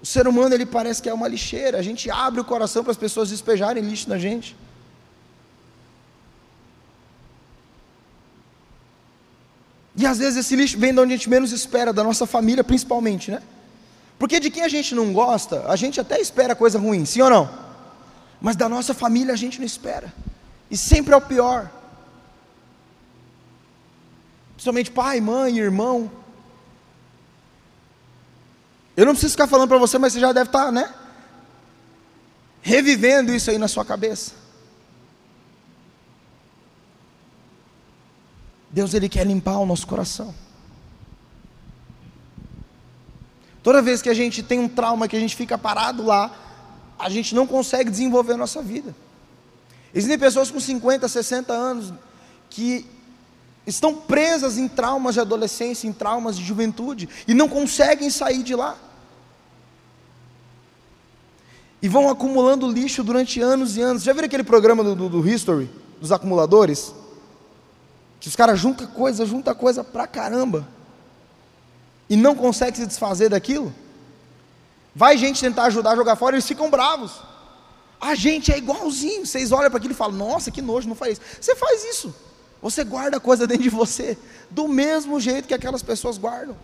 O 0.00 0.06
ser 0.06 0.26
humano 0.28 0.54
ele 0.54 0.64
parece 0.64 1.02
que 1.02 1.08
é 1.08 1.14
uma 1.14 1.28
lixeira. 1.28 1.78
A 1.78 1.82
gente 1.82 2.10
abre 2.10 2.40
o 2.40 2.44
coração 2.44 2.82
para 2.82 2.92
as 2.92 2.96
pessoas 2.96 3.28
despejarem 3.30 3.82
lixo 3.82 4.08
na 4.08 4.18
gente. 4.18 4.56
E 9.96 10.06
às 10.06 10.18
vezes 10.18 10.36
esse 10.36 10.54
lixo 10.54 10.78
vem 10.78 10.92
de 10.92 11.00
onde 11.00 11.14
a 11.14 11.16
gente 11.16 11.30
menos 11.30 11.52
espera, 11.52 11.92
da 11.92 12.04
nossa 12.04 12.26
família 12.26 12.62
principalmente, 12.62 13.30
né? 13.30 13.42
Porque 14.18 14.38
de 14.38 14.50
quem 14.50 14.62
a 14.62 14.68
gente 14.68 14.94
não 14.94 15.12
gosta, 15.12 15.64
a 15.68 15.76
gente 15.76 16.00
até 16.00 16.20
espera 16.20 16.54
coisa 16.54 16.78
ruim, 16.78 17.04
sim 17.04 17.22
ou 17.22 17.30
não? 17.30 17.48
Mas 18.40 18.56
da 18.56 18.68
nossa 18.68 18.92
família 18.92 19.32
a 19.32 19.36
gente 19.36 19.58
não 19.58 19.66
espera. 19.66 20.12
E 20.70 20.76
sempre 20.76 21.14
é 21.14 21.16
o 21.16 21.20
pior. 21.20 21.70
Principalmente 24.52 24.90
pai, 24.90 25.20
mãe, 25.20 25.58
irmão. 25.58 26.10
Eu 28.96 29.04
não 29.04 29.12
preciso 29.12 29.32
ficar 29.32 29.46
falando 29.46 29.68
para 29.68 29.78
você, 29.78 29.98
mas 29.98 30.12
você 30.12 30.20
já 30.20 30.32
deve 30.32 30.48
estar, 30.48 30.66
tá, 30.66 30.72
né? 30.72 30.94
Revivendo 32.62 33.34
isso 33.34 33.50
aí 33.50 33.58
na 33.58 33.68
sua 33.68 33.84
cabeça. 33.84 34.32
Deus 38.76 38.92
ele 38.92 39.08
quer 39.08 39.26
limpar 39.26 39.56
o 39.56 39.64
nosso 39.64 39.86
coração. 39.86 40.34
Toda 43.62 43.80
vez 43.80 44.02
que 44.02 44.10
a 44.10 44.12
gente 44.12 44.42
tem 44.42 44.58
um 44.58 44.68
trauma, 44.68 45.08
que 45.08 45.16
a 45.16 45.18
gente 45.18 45.34
fica 45.34 45.56
parado 45.56 46.04
lá, 46.04 46.30
a 46.98 47.08
gente 47.08 47.34
não 47.34 47.46
consegue 47.46 47.90
desenvolver 47.90 48.34
a 48.34 48.36
nossa 48.36 48.60
vida. 48.60 48.94
Existem 49.94 50.18
pessoas 50.18 50.50
com 50.50 50.60
50, 50.60 51.08
60 51.08 51.54
anos 51.54 51.94
que 52.50 52.86
estão 53.66 53.94
presas 53.94 54.58
em 54.58 54.68
traumas 54.68 55.14
de 55.14 55.20
adolescência, 55.20 55.88
em 55.88 55.92
traumas 55.94 56.36
de 56.36 56.44
juventude, 56.44 57.08
e 57.26 57.32
não 57.32 57.48
conseguem 57.48 58.10
sair 58.10 58.42
de 58.42 58.54
lá. 58.54 58.76
E 61.80 61.88
vão 61.88 62.10
acumulando 62.10 62.70
lixo 62.70 63.02
durante 63.02 63.40
anos 63.40 63.74
e 63.78 63.80
anos. 63.80 64.02
Já 64.02 64.12
viram 64.12 64.26
aquele 64.26 64.44
programa 64.44 64.84
do, 64.84 64.94
do, 64.94 65.08
do 65.08 65.26
History, 65.26 65.70
dos 65.98 66.12
acumuladores? 66.12 66.92
Que 68.20 68.28
os 68.28 68.36
caras 68.36 68.58
juntam 68.58 68.86
coisa, 68.86 69.26
juntam 69.26 69.54
coisa 69.54 69.84
pra 69.84 70.06
caramba. 70.06 70.66
E 72.08 72.16
não 72.16 72.34
consegue 72.34 72.76
se 72.76 72.86
desfazer 72.86 73.28
daquilo. 73.28 73.74
Vai 74.94 75.18
gente 75.18 75.40
tentar 75.40 75.64
ajudar 75.64 75.92
a 75.92 75.96
jogar 75.96 76.16
fora, 76.16 76.36
eles 76.36 76.46
ficam 76.46 76.70
bravos. 76.70 77.20
A 78.00 78.14
gente 78.14 78.52
é 78.52 78.58
igualzinho. 78.58 79.26
Vocês 79.26 79.52
olham 79.52 79.70
para 79.70 79.78
aquilo 79.78 79.92
e 79.92 79.96
falam: 79.96 80.16
Nossa, 80.16 80.50
que 80.50 80.62
nojo, 80.62 80.88
não 80.88 80.94
faz 80.94 81.18
isso. 81.18 81.22
Você 81.40 81.56
faz 81.56 81.84
isso. 81.84 82.14
Você 82.62 82.82
guarda 82.84 83.18
a 83.18 83.20
coisa 83.20 83.46
dentro 83.46 83.62
de 83.62 83.70
você, 83.70 84.16
do 84.50 84.66
mesmo 84.66 85.20
jeito 85.20 85.46
que 85.46 85.54
aquelas 85.54 85.82
pessoas 85.82 86.16
guardam. 86.18 86.56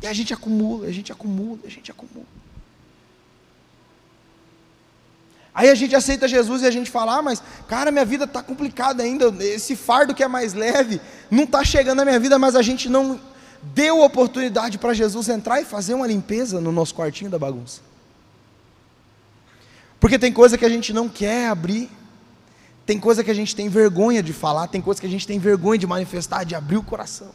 E 0.00 0.06
a 0.06 0.12
gente 0.12 0.32
acumula, 0.32 0.86
a 0.86 0.92
gente 0.92 1.10
acumula, 1.10 1.58
a 1.64 1.68
gente 1.68 1.90
acumula. 1.90 2.26
Aí 5.58 5.68
a 5.70 5.74
gente 5.74 5.96
aceita 5.96 6.28
Jesus 6.28 6.62
e 6.62 6.66
a 6.66 6.70
gente 6.70 6.88
fala: 6.88 7.16
ah, 7.16 7.22
mas 7.22 7.42
cara, 7.66 7.90
minha 7.90 8.04
vida 8.04 8.26
está 8.26 8.40
complicada 8.40 9.02
ainda. 9.02 9.34
Esse 9.44 9.74
fardo 9.74 10.14
que 10.14 10.22
é 10.22 10.28
mais 10.28 10.54
leve 10.54 11.00
não 11.28 11.42
está 11.42 11.64
chegando 11.64 11.98
na 11.98 12.04
minha 12.04 12.20
vida, 12.20 12.38
mas 12.38 12.54
a 12.54 12.62
gente 12.62 12.88
não 12.88 13.20
deu 13.60 14.00
oportunidade 14.00 14.78
para 14.78 14.94
Jesus 14.94 15.28
entrar 15.28 15.60
e 15.60 15.64
fazer 15.64 15.94
uma 15.94 16.06
limpeza 16.06 16.60
no 16.60 16.70
nosso 16.70 16.94
quartinho 16.94 17.28
da 17.28 17.40
bagunça. 17.40 17.80
Porque 19.98 20.16
tem 20.16 20.32
coisa 20.32 20.56
que 20.56 20.64
a 20.64 20.68
gente 20.68 20.92
não 20.92 21.08
quer 21.08 21.48
abrir, 21.48 21.90
tem 22.86 23.00
coisa 23.00 23.24
que 23.24 23.30
a 23.32 23.34
gente 23.34 23.56
tem 23.56 23.68
vergonha 23.68 24.22
de 24.22 24.32
falar, 24.32 24.68
tem 24.68 24.80
coisa 24.80 25.00
que 25.00 25.08
a 25.08 25.10
gente 25.10 25.26
tem 25.26 25.40
vergonha 25.40 25.76
de 25.76 25.88
manifestar, 25.88 26.44
de 26.44 26.54
abrir 26.54 26.76
o 26.76 26.84
coração. 26.84 27.32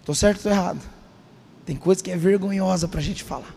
Estou 0.00 0.14
certo 0.14 0.44
ou 0.44 0.50
estou 0.50 0.52
errado? 0.52 0.93
Tem 1.64 1.76
coisa 1.76 2.02
que 2.02 2.10
é 2.10 2.16
vergonhosa 2.16 2.86
para 2.86 3.00
a 3.00 3.02
gente 3.02 3.24
falar. 3.24 3.54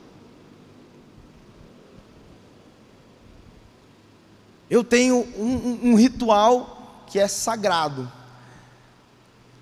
Eu 4.69 4.83
tenho 4.83 5.25
um, 5.37 5.55
um, 5.55 5.79
um 5.91 5.95
ritual 5.95 7.03
que 7.07 7.19
é 7.19 7.27
sagrado. 7.27 8.11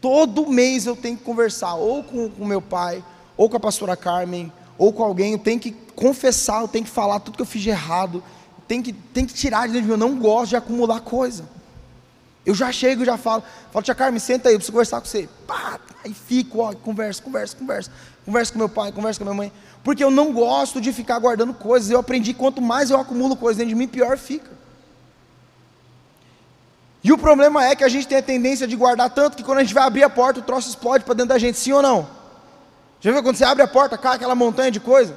Todo 0.02 0.48
mês 0.48 0.86
eu 0.86 0.96
tenho 0.96 1.18
que 1.18 1.24
conversar, 1.24 1.76
ou 1.76 2.04
com 2.04 2.28
o 2.40 2.46
meu 2.46 2.62
pai, 2.62 3.04
ou 3.38 3.50
com 3.50 3.58
a 3.58 3.60
pastora 3.60 3.96
Carmen, 3.96 4.52
ou 4.78 4.92
com 4.92 5.04
alguém. 5.04 5.34
Eu 5.34 5.40
tenho 5.40 5.60
que 5.60 5.72
confessar, 5.72 6.62
eu 6.62 6.68
tenho 6.68 6.86
que 6.86 6.92
falar 6.92 7.20
tudo 7.20 7.36
que 7.36 7.42
eu 7.42 7.46
fiz 7.46 7.62
de 7.62 7.70
errado. 7.70 8.24
Tem 8.68 8.82
que, 8.82 8.94
tem 8.94 9.26
que 9.26 9.34
tirar 9.34 9.68
de 9.68 9.74
dentro 9.74 9.82
de 9.82 9.88
mim. 9.88 9.94
Eu 9.94 10.10
não 10.10 10.20
gosto 10.20 10.50
de 10.50 10.56
acumular 10.56 11.02
coisa. 11.02 11.46
Eu 12.46 12.54
já 12.54 12.72
chego 12.72 13.02
e 13.02 13.06
já 13.06 13.18
falo, 13.18 13.44
falo, 13.72 13.84
tia 13.84 13.96
Carmen, 13.96 14.20
senta 14.20 14.50
aí, 14.50 14.56
eu 14.56 14.60
preciso 14.60 14.72
conversar 14.72 15.02
com 15.02 15.08
você. 15.08 15.28
Pá, 15.48 15.80
aí 16.04 16.14
fico, 16.14 16.60
ó, 16.60 16.74
conversa, 16.74 17.22
conversa, 17.22 17.56
conversa. 17.58 17.92
Conversa 18.26 18.52
com 18.52 18.58
meu 18.58 18.70
pai, 18.70 18.92
conversa 18.92 19.20
com 19.20 19.24
minha 19.24 19.36
mãe. 19.36 19.52
Porque 19.84 20.04
eu 20.04 20.10
não 20.10 20.34
gosto 20.34 20.82
de 20.82 20.92
ficar 20.92 21.20
guardando 21.20 21.54
coisas. 21.54 21.92
Eu 21.92 22.00
aprendi 22.00 22.34
quanto 22.34 22.62
mais 22.62 22.90
eu 22.90 23.00
acumulo 23.00 23.36
coisas 23.36 23.58
dentro 23.58 23.70
de 23.70 23.76
mim, 23.76 23.88
pior 23.88 24.18
fica. 24.18 24.50
E 27.04 27.12
o 27.12 27.18
problema 27.20 27.64
é 27.64 27.76
que 27.76 27.84
a 27.84 27.88
gente 27.88 28.08
tem 28.08 28.18
a 28.18 28.24
tendência 28.24 28.68
de 28.68 28.76
guardar 28.76 29.12
tanto 29.12 29.38
que 29.38 29.44
quando 29.44 29.60
a 29.60 29.62
gente 29.62 29.76
vai 29.76 29.84
abrir 29.84 30.04
a 30.04 30.10
porta, 30.10 30.40
o 30.40 30.44
troço 30.44 30.70
explode 30.70 31.04
para 31.04 31.14
dentro 31.14 31.30
da 31.30 31.38
gente, 31.38 31.56
sim 31.56 31.72
ou 31.72 31.84
não? 31.84 32.10
Já 33.00 33.12
viu 33.12 33.22
quando 33.22 33.36
você 33.36 33.44
abre 33.44 33.62
a 33.62 33.68
porta, 33.68 33.96
cai 33.96 34.16
aquela 34.16 34.34
montanha 34.34 34.72
de 34.72 34.80
coisa? 34.80 35.16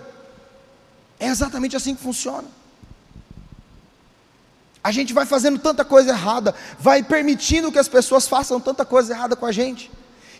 É 1.18 1.28
exatamente 1.28 1.74
assim 1.74 1.94
que 1.94 2.02
funciona. 2.02 2.46
A 4.84 4.92
gente 4.92 5.14
vai 5.14 5.24
fazendo 5.24 5.58
tanta 5.58 5.82
coisa 5.82 6.10
errada, 6.10 6.54
vai 6.78 7.02
permitindo 7.02 7.72
que 7.72 7.78
as 7.78 7.88
pessoas 7.88 8.28
façam 8.28 8.60
tanta 8.60 8.84
coisa 8.84 9.14
errada 9.14 9.34
com 9.34 9.46
a 9.46 9.52
gente. 9.52 9.90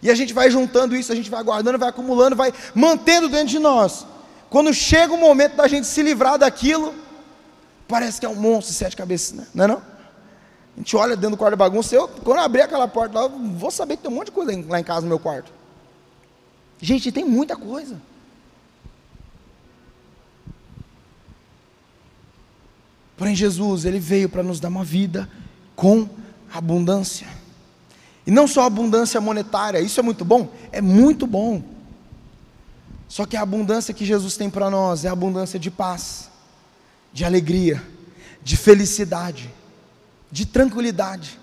E 0.03 0.11
a 0.11 0.15
gente 0.15 0.33
vai 0.33 0.51
juntando 0.51 0.95
isso, 0.95 1.13
a 1.13 1.15
gente 1.15 1.31
vai 1.31 1.43
guardando, 1.43 1.79
vai 1.79 1.89
acumulando, 1.89 2.37
vai 2.37 2.53
mantendo 2.75 3.29
dentro 3.29 3.49
de 3.49 3.59
nós. 3.59 4.07
Quando 4.49 4.73
chega 4.73 5.13
o 5.13 5.19
momento 5.19 5.57
da 5.57 5.67
gente 5.67 5.87
se 5.87 6.03
livrar 6.03 6.39
daquilo, 6.39 6.95
parece 7.87 8.21
que 8.21 8.27
é 8.27 8.29
um 8.29 8.35
monstro 8.35 8.73
de 8.73 8.79
sete 8.79 8.97
cabeças, 8.97 9.33
né? 9.33 9.47
não 9.55 9.65
é 9.65 9.69
não? 9.69 9.77
A 10.77 10.79
gente 10.79 10.97
olha 10.97 11.17
dentro 11.17 11.31
do 11.31 11.37
quarto 11.37 11.51
da 11.51 11.57
bagunça, 11.57 11.95
eu, 11.95 12.07
quando 12.07 12.39
eu 12.39 12.45
abrir 12.45 12.63
aquela 12.63 12.87
porta 12.87 13.21
lá, 13.21 13.29
vou 13.29 13.71
saber 13.71 13.97
que 13.97 14.03
tem 14.05 14.11
um 14.13 14.15
monte 14.15 14.27
de 14.27 14.33
coisa 14.33 14.65
lá 14.69 14.79
em 14.79 14.85
casa 14.85 15.01
no 15.01 15.09
meu 15.09 15.19
quarto. 15.19 15.53
Gente, 16.81 17.11
tem 17.11 17.25
muita 17.25 17.57
coisa. 17.57 18.01
Porém, 23.17 23.35
Jesus, 23.35 23.85
Ele 23.85 23.99
veio 23.99 24.29
para 24.29 24.45
nos 24.45 24.61
dar 24.61 24.69
uma 24.69 24.85
vida 24.85 25.29
com 25.75 26.09
abundância. 26.55 27.27
E 28.29 28.31
não 28.31 28.47
só 28.47 28.65
abundância 28.65 29.19
monetária, 29.23 29.81
isso 29.81 29.99
é 29.99 30.03
muito 30.03 30.23
bom? 30.23 30.53
É 30.71 30.83
muito 30.83 31.27
bom. 31.27 31.63
Só 33.09 33.25
que 33.25 33.39
a 33.39 33.41
abundância 33.41 33.95
que 33.95 34.05
Jesus 34.05 34.37
tem 34.37 34.51
para 34.51 34.69
nós 34.69 35.07
é 35.07 35.09
a 35.09 35.13
abundância 35.13 35.59
de 35.59 35.71
paz, 35.71 36.29
de 37.11 37.25
alegria, 37.25 37.83
de 38.43 38.55
felicidade, 38.55 39.51
de 40.31 40.45
tranquilidade. 40.45 41.41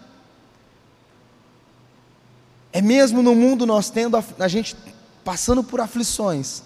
É 2.71 2.83
mesmo 2.83 3.23
no 3.23 3.33
mundo 3.33 3.65
nós 3.65 3.89
tendo 3.89 4.15
a, 4.15 4.23
a 4.37 4.47
gente 4.47 4.75
passando 5.23 5.63
por 5.63 5.81
aflições, 5.81 6.61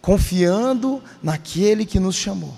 confiando 0.00 1.02
naquele 1.20 1.84
que 1.84 1.98
nos 1.98 2.14
chamou, 2.14 2.54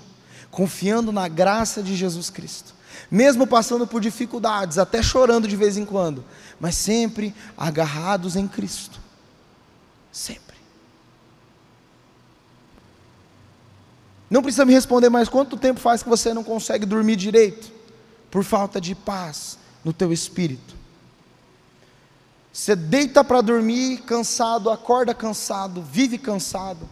confiando 0.51 1.11
na 1.11 1.27
graça 1.27 1.81
de 1.81 1.95
Jesus 1.95 2.29
Cristo, 2.29 2.75
mesmo 3.09 3.47
passando 3.47 3.87
por 3.87 4.01
dificuldades, 4.01 4.77
até 4.77 5.01
chorando 5.01 5.47
de 5.47 5.55
vez 5.55 5.77
em 5.77 5.85
quando, 5.85 6.23
mas 6.59 6.75
sempre 6.75 7.33
agarrados 7.57 8.35
em 8.35 8.47
Cristo. 8.47 8.99
Sempre. 10.11 10.57
Não 14.29 14.41
precisa 14.41 14.65
me 14.65 14.73
responder 14.73 15.09
mais 15.09 15.27
quanto 15.27 15.57
tempo 15.57 15.79
faz 15.79 16.01
que 16.01 16.09
você 16.09 16.33
não 16.33 16.43
consegue 16.43 16.85
dormir 16.85 17.17
direito 17.17 17.71
por 18.29 18.43
falta 18.43 18.79
de 18.79 18.95
paz 18.95 19.57
no 19.83 19.91
teu 19.91 20.13
espírito. 20.13 20.73
Você 22.53 22.75
deita 22.75 23.23
para 23.23 23.41
dormir 23.41 24.01
cansado, 24.01 24.69
acorda 24.69 25.13
cansado, 25.13 25.81
vive 25.81 26.17
cansado. 26.17 26.87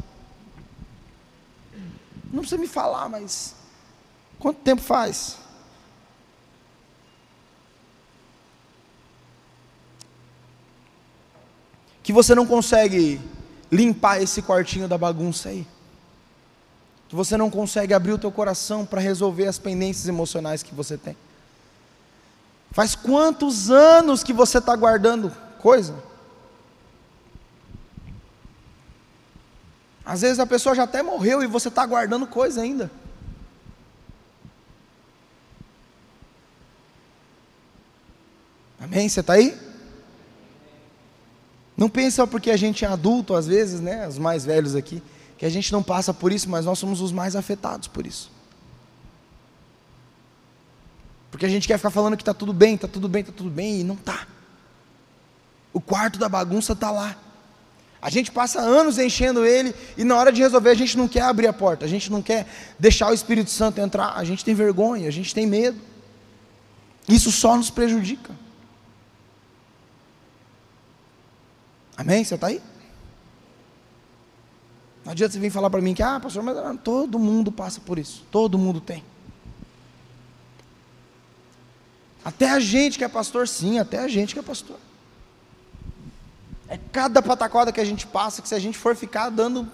Não 2.31 2.41
precisa 2.41 2.59
me 2.59 2.67
falar, 2.67 3.09
mas 3.09 3.55
quanto 4.37 4.59
tempo 4.61 4.81
faz? 4.81 5.37
Que 12.09 12.13
você 12.13 12.33
não 12.33 12.43
consegue 12.43 13.21
limpar 13.71 14.19
esse 14.19 14.41
quartinho 14.41 14.87
da 14.87 14.97
bagunça 14.97 15.49
aí. 15.49 15.63
Que 17.07 17.15
você 17.15 17.37
não 17.37 17.51
consegue 17.51 17.93
abrir 17.93 18.13
o 18.13 18.17
teu 18.17 18.31
coração 18.31 18.83
para 18.83 18.99
resolver 18.99 19.45
as 19.45 19.59
pendências 19.59 20.07
emocionais 20.07 20.63
que 20.63 20.73
você 20.73 20.97
tem. 20.97 21.15
Faz 22.71 22.95
quantos 22.95 23.69
anos 23.69 24.23
que 24.23 24.33
você 24.33 24.57
está 24.57 24.75
guardando 24.75 25.31
coisa? 25.59 25.93
Às 30.03 30.21
vezes 30.21 30.39
a 30.39 30.47
pessoa 30.47 30.73
já 30.73 30.85
até 30.85 31.03
morreu 31.03 31.43
e 31.43 31.45
você 31.45 31.67
está 31.67 31.85
guardando 31.85 32.25
coisa 32.25 32.63
ainda. 32.63 32.89
Amém? 38.79 39.07
Você 39.07 39.19
está 39.19 39.33
aí? 39.33 39.68
Não 41.79 41.87
pensa 41.87 42.27
porque 42.27 42.51
a 42.51 42.57
gente 42.57 42.83
é 42.83 42.89
adulto, 42.89 43.33
às 43.33 43.47
vezes, 43.47 43.79
né, 43.79 44.05
os 44.05 44.17
mais 44.17 44.43
velhos 44.43 44.75
aqui, 44.75 45.01
que 45.37 45.45
a 45.45 45.49
gente 45.49 45.71
não 45.71 45.81
passa 45.81 46.13
por 46.13 46.29
isso, 46.29 46.49
mas 46.49 46.65
nós 46.65 46.77
somos 46.77 46.99
os 46.99 47.13
mais 47.13 47.37
afetados 47.37 47.87
por 47.87 48.05
isso. 48.05 48.29
Porque 51.31 51.45
a 51.45 51.49
gente 51.49 51.69
quer 51.69 51.77
ficar 51.77 51.89
falando 51.89 52.17
que 52.17 52.21
está 52.21 52.33
tudo 52.33 52.51
bem, 52.51 52.75
está 52.75 52.85
tudo 52.85 53.07
bem, 53.07 53.21
está 53.21 53.31
tudo 53.31 53.49
bem, 53.49 53.79
e 53.79 53.83
não 53.85 53.95
está. 53.95 54.27
O 55.71 55.79
quarto 55.79 56.19
da 56.19 56.27
bagunça 56.27 56.73
está 56.73 56.91
lá. 56.91 57.15
A 58.01 58.09
gente 58.09 58.29
passa 58.29 58.59
anos 58.59 58.97
enchendo 58.97 59.45
ele, 59.45 59.73
e 59.97 60.03
na 60.03 60.17
hora 60.17 60.33
de 60.33 60.41
resolver 60.41 60.71
a 60.71 60.75
gente 60.75 60.97
não 60.97 61.07
quer 61.07 61.21
abrir 61.21 61.47
a 61.47 61.53
porta, 61.53 61.85
a 61.85 61.87
gente 61.87 62.11
não 62.11 62.21
quer 62.21 62.45
deixar 62.77 63.09
o 63.09 63.13
Espírito 63.13 63.51
Santo 63.51 63.79
entrar, 63.79 64.17
a 64.17 64.25
gente 64.25 64.43
tem 64.43 64.53
vergonha, 64.53 65.07
a 65.07 65.11
gente 65.11 65.33
tem 65.33 65.47
medo. 65.47 65.79
Isso 67.07 67.31
só 67.31 67.55
nos 67.55 67.69
prejudica. 67.69 68.35
Amém? 71.99 72.23
Você 72.23 72.35
está 72.35 72.47
aí? 72.47 72.61
Não 75.03 75.11
adianta 75.11 75.33
você 75.33 75.39
vir 75.39 75.49
falar 75.49 75.69
para 75.69 75.81
mim 75.81 75.93
que, 75.93 76.01
ah, 76.01 76.17
pastor, 76.17 76.41
mas 76.41 76.57
ah, 76.57 76.73
todo 76.81 77.19
mundo 77.19 77.51
passa 77.51 77.81
por 77.81 77.99
isso. 77.99 78.25
Todo 78.31 78.57
mundo 78.57 78.79
tem. 78.79 79.03
Até 82.23 82.51
a 82.51 82.59
gente 82.61 82.97
que 82.97 83.03
é 83.03 83.09
pastor, 83.09 83.49
sim, 83.49 83.79
até 83.79 83.99
a 83.99 84.07
gente 84.07 84.33
que 84.33 84.39
é 84.39 84.41
pastor. 84.41 84.77
É 86.69 86.79
cada 86.89 87.21
pataquada 87.21 87.69
que 87.73 87.81
a 87.81 87.85
gente 87.85 88.07
passa 88.07 88.41
que 88.41 88.47
se 88.47 88.55
a 88.55 88.59
gente 88.59 88.77
for 88.77 88.95
ficar 88.95 89.29
dando 89.29 89.69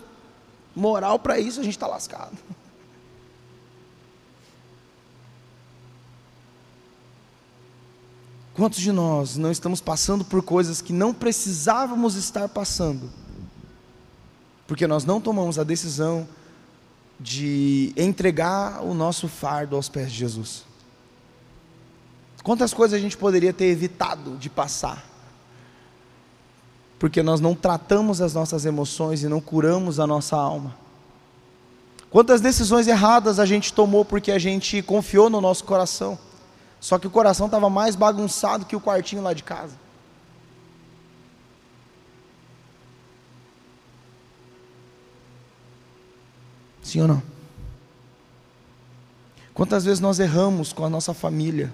moral 0.75 1.19
para 1.19 1.37
isso, 1.37 1.59
a 1.59 1.63
gente 1.63 1.75
está 1.75 1.85
lascado. 1.85 2.35
Quantos 8.55 8.79
de 8.79 8.91
nós 8.93 9.35
não 9.35 9.51
estamos 9.51 9.81
passando 9.81 10.23
por 10.23 10.41
coisas 10.41 10.81
que 10.81 10.93
não 10.93 11.13
precisávamos 11.13 12.15
estar 12.15 12.47
passando, 12.47 13.09
Porque 14.65 14.87
nós 14.87 15.05
não 15.05 15.21
tomamos 15.21 15.59
a 15.59 15.63
decisão 15.63 16.27
de 17.19 17.93
entregar 17.95 18.81
o 18.83 18.95
nosso 18.95 19.27
fardo 19.27 19.75
aos 19.75 19.87
pés 19.87 20.11
de 20.11 20.17
Jesus. 20.17 20.65
Quantas 22.43 22.73
coisas 22.73 22.97
a 22.97 23.01
gente 23.01 23.15
poderia 23.15 23.53
ter 23.53 23.65
evitado 23.65 24.37
de 24.37 24.49
passar? 24.49 25.05
Porque 26.97 27.21
nós 27.21 27.39
não 27.39 27.53
tratamos 27.53 28.21
as 28.21 28.33
nossas 28.33 28.65
emoções 28.65 29.21
e 29.21 29.27
não 29.27 29.39
curamos 29.39 29.99
a 29.99 30.07
nossa 30.07 30.35
alma. 30.35 30.75
Quantas 32.09 32.41
decisões 32.41 32.87
erradas 32.87 33.39
a 33.39 33.45
gente 33.45 33.73
tomou 33.73 34.03
porque 34.03 34.31
a 34.31 34.39
gente 34.39 34.81
confiou 34.81 35.29
no 35.29 35.41
nosso 35.41 35.63
coração. 35.63 36.17
Só 36.85 36.99
que 36.99 37.07
o 37.07 37.09
coração 37.09 37.47
estava 37.47 37.67
mais 37.67 37.95
bagunçado 37.95 38.63
que 38.63 38.75
o 38.75 38.79
quartinho 38.79 39.23
lá 39.23 39.33
de 39.33 39.41
casa. 39.41 39.75
Sim 46.83 47.01
ou 47.01 47.07
não? 47.07 47.23
Quantas 49.51 49.83
vezes 49.83 49.99
nós 49.99 50.19
erramos 50.19 50.71
com 50.71 50.85
a 50.85 50.89
nossa 50.89 51.11
família 51.11 51.73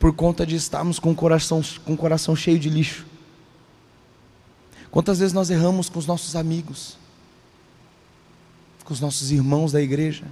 por 0.00 0.12
conta 0.12 0.44
de 0.44 0.56
estarmos 0.56 0.98
com 0.98 1.12
o 1.12 1.14
coração, 1.14 1.62
com 1.84 1.92
o 1.92 1.96
coração 1.96 2.34
cheio 2.34 2.58
de 2.58 2.68
lixo? 2.68 3.06
Quantas 4.90 5.20
vezes 5.20 5.32
nós 5.32 5.48
erramos 5.48 5.88
com 5.88 6.00
os 6.00 6.06
nossos 6.06 6.34
amigos, 6.34 6.98
com 8.84 8.92
os 8.92 8.98
nossos 9.00 9.30
irmãos 9.30 9.70
da 9.70 9.80
igreja? 9.80 10.26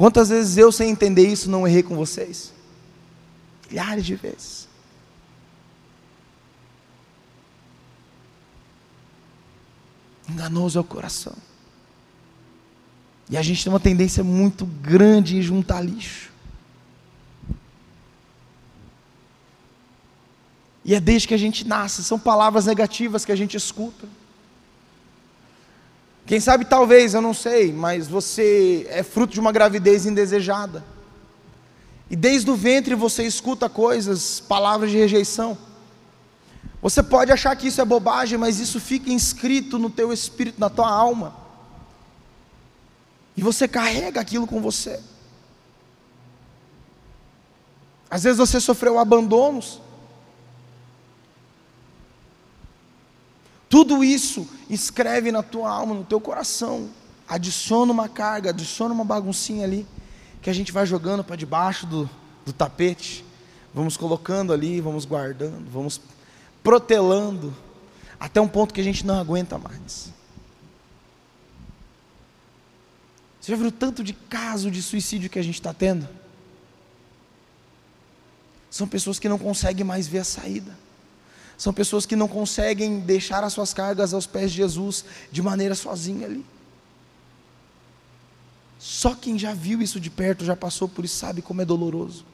Quantas 0.00 0.30
vezes 0.30 0.56
eu, 0.56 0.72
sem 0.72 0.88
entender 0.88 1.28
isso, 1.28 1.50
não 1.50 1.68
errei 1.68 1.82
com 1.82 1.94
vocês? 1.94 2.54
Milhares 3.68 4.02
de 4.02 4.14
vezes. 4.14 4.66
Enganoso 10.26 10.78
é 10.78 10.80
o 10.80 10.84
coração. 10.84 11.36
E 13.28 13.36
a 13.36 13.42
gente 13.42 13.62
tem 13.62 13.70
uma 13.70 13.78
tendência 13.78 14.24
muito 14.24 14.64
grande 14.64 15.36
em 15.36 15.42
juntar 15.42 15.82
lixo. 15.82 16.32
E 20.82 20.94
é 20.94 20.98
desde 20.98 21.28
que 21.28 21.34
a 21.34 21.38
gente 21.38 21.68
nasce, 21.68 22.02
são 22.02 22.18
palavras 22.18 22.64
negativas 22.64 23.26
que 23.26 23.32
a 23.32 23.36
gente 23.36 23.54
escuta. 23.54 24.08
Quem 26.30 26.38
sabe, 26.38 26.64
talvez, 26.64 27.12
eu 27.12 27.20
não 27.20 27.34
sei, 27.34 27.72
mas 27.72 28.06
você 28.06 28.86
é 28.88 29.02
fruto 29.02 29.32
de 29.32 29.40
uma 29.40 29.50
gravidez 29.50 30.06
indesejada. 30.06 30.84
E 32.08 32.14
desde 32.14 32.48
o 32.48 32.54
ventre 32.54 32.94
você 32.94 33.24
escuta 33.24 33.68
coisas, 33.68 34.38
palavras 34.38 34.92
de 34.92 34.96
rejeição. 34.96 35.58
Você 36.80 37.02
pode 37.02 37.32
achar 37.32 37.56
que 37.56 37.66
isso 37.66 37.80
é 37.80 37.84
bobagem, 37.84 38.38
mas 38.38 38.60
isso 38.60 38.78
fica 38.78 39.10
inscrito 39.10 39.76
no 39.76 39.90
teu 39.90 40.12
espírito, 40.12 40.60
na 40.60 40.70
tua 40.70 40.88
alma. 40.88 41.34
E 43.36 43.42
você 43.42 43.66
carrega 43.66 44.20
aquilo 44.20 44.46
com 44.46 44.60
você. 44.60 45.00
Às 48.08 48.22
vezes 48.22 48.38
você 48.38 48.60
sofreu 48.60 49.00
abandonos. 49.00 49.80
Tudo 53.70 54.02
isso 54.02 54.48
escreve 54.68 55.30
na 55.30 55.44
tua 55.44 55.70
alma, 55.70 55.94
no 55.94 56.04
teu 56.04 56.20
coração. 56.20 56.90
Adiciona 57.28 57.92
uma 57.92 58.08
carga, 58.08 58.50
adiciona 58.50 58.92
uma 58.92 59.04
baguncinha 59.04 59.64
ali, 59.64 59.86
que 60.42 60.50
a 60.50 60.52
gente 60.52 60.72
vai 60.72 60.84
jogando 60.84 61.22
para 61.22 61.36
debaixo 61.36 61.86
do, 61.86 62.10
do 62.44 62.52
tapete. 62.52 63.24
Vamos 63.72 63.96
colocando 63.96 64.52
ali, 64.52 64.80
vamos 64.80 65.04
guardando, 65.04 65.70
vamos 65.70 66.00
protelando, 66.64 67.56
até 68.18 68.40
um 68.40 68.48
ponto 68.48 68.74
que 68.74 68.80
a 68.80 68.84
gente 68.84 69.06
não 69.06 69.20
aguenta 69.20 69.56
mais. 69.56 70.12
Você 73.40 73.52
já 73.52 73.56
viu 73.56 73.70
tanto 73.70 74.02
de 74.02 74.12
caso 74.12 74.68
de 74.68 74.82
suicídio 74.82 75.30
que 75.30 75.38
a 75.38 75.44
gente 75.44 75.54
está 75.54 75.72
tendo? 75.72 76.08
São 78.68 78.88
pessoas 78.88 79.20
que 79.20 79.28
não 79.28 79.38
conseguem 79.38 79.84
mais 79.84 80.08
ver 80.08 80.18
a 80.18 80.24
saída. 80.24 80.76
São 81.60 81.74
pessoas 81.74 82.06
que 82.06 82.16
não 82.16 82.26
conseguem 82.26 83.00
deixar 83.00 83.44
as 83.44 83.52
suas 83.52 83.74
cargas 83.74 84.14
aos 84.14 84.26
pés 84.26 84.50
de 84.50 84.56
Jesus 84.56 85.04
de 85.30 85.42
maneira 85.42 85.74
sozinha 85.74 86.24
ali. 86.26 86.42
Só 88.78 89.14
quem 89.14 89.38
já 89.38 89.52
viu 89.52 89.82
isso 89.82 90.00
de 90.00 90.08
perto, 90.08 90.42
já 90.42 90.56
passou 90.56 90.88
por 90.88 91.04
isso, 91.04 91.16
sabe 91.16 91.42
como 91.42 91.60
é 91.60 91.66
doloroso. 91.66 92.24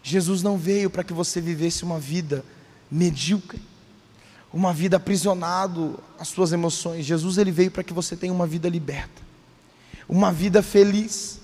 Jesus 0.00 0.44
não 0.44 0.56
veio 0.56 0.88
para 0.88 1.02
que 1.02 1.12
você 1.12 1.40
vivesse 1.40 1.82
uma 1.82 1.98
vida 1.98 2.44
medíocre, 2.88 3.60
uma 4.52 4.72
vida 4.72 4.96
aprisionado 4.96 5.98
às 6.20 6.28
suas 6.28 6.52
emoções. 6.52 7.04
Jesus 7.04 7.36
ele 7.36 7.50
veio 7.50 7.72
para 7.72 7.82
que 7.82 7.92
você 7.92 8.14
tenha 8.14 8.32
uma 8.32 8.46
vida 8.46 8.68
liberta, 8.68 9.20
uma 10.08 10.32
vida 10.32 10.62
feliz. 10.62 11.40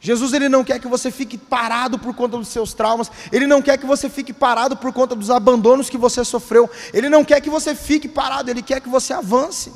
Jesus 0.00 0.32
ele 0.32 0.48
não 0.48 0.62
quer 0.62 0.78
que 0.78 0.86
você 0.86 1.10
fique 1.10 1.36
parado 1.36 1.98
por 1.98 2.14
conta 2.14 2.36
dos 2.36 2.48
seus 2.48 2.72
traumas, 2.72 3.10
ele 3.32 3.46
não 3.46 3.60
quer 3.60 3.76
que 3.76 3.86
você 3.86 4.08
fique 4.08 4.32
parado 4.32 4.76
por 4.76 4.92
conta 4.92 5.14
dos 5.14 5.30
abandonos 5.30 5.90
que 5.90 5.98
você 5.98 6.24
sofreu, 6.24 6.70
ele 6.92 7.08
não 7.08 7.24
quer 7.24 7.40
que 7.40 7.50
você 7.50 7.74
fique 7.74 8.08
parado, 8.08 8.50
ele 8.50 8.62
quer 8.62 8.80
que 8.80 8.88
você 8.88 9.12
avance. 9.12 9.72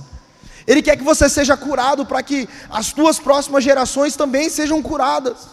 Ele 0.64 0.80
quer 0.80 0.96
que 0.96 1.02
você 1.02 1.28
seja 1.28 1.56
curado 1.56 2.06
para 2.06 2.22
que 2.22 2.48
as 2.70 2.92
tuas 2.92 3.18
próximas 3.18 3.64
gerações 3.64 4.14
também 4.14 4.48
sejam 4.48 4.80
curadas. 4.80 5.48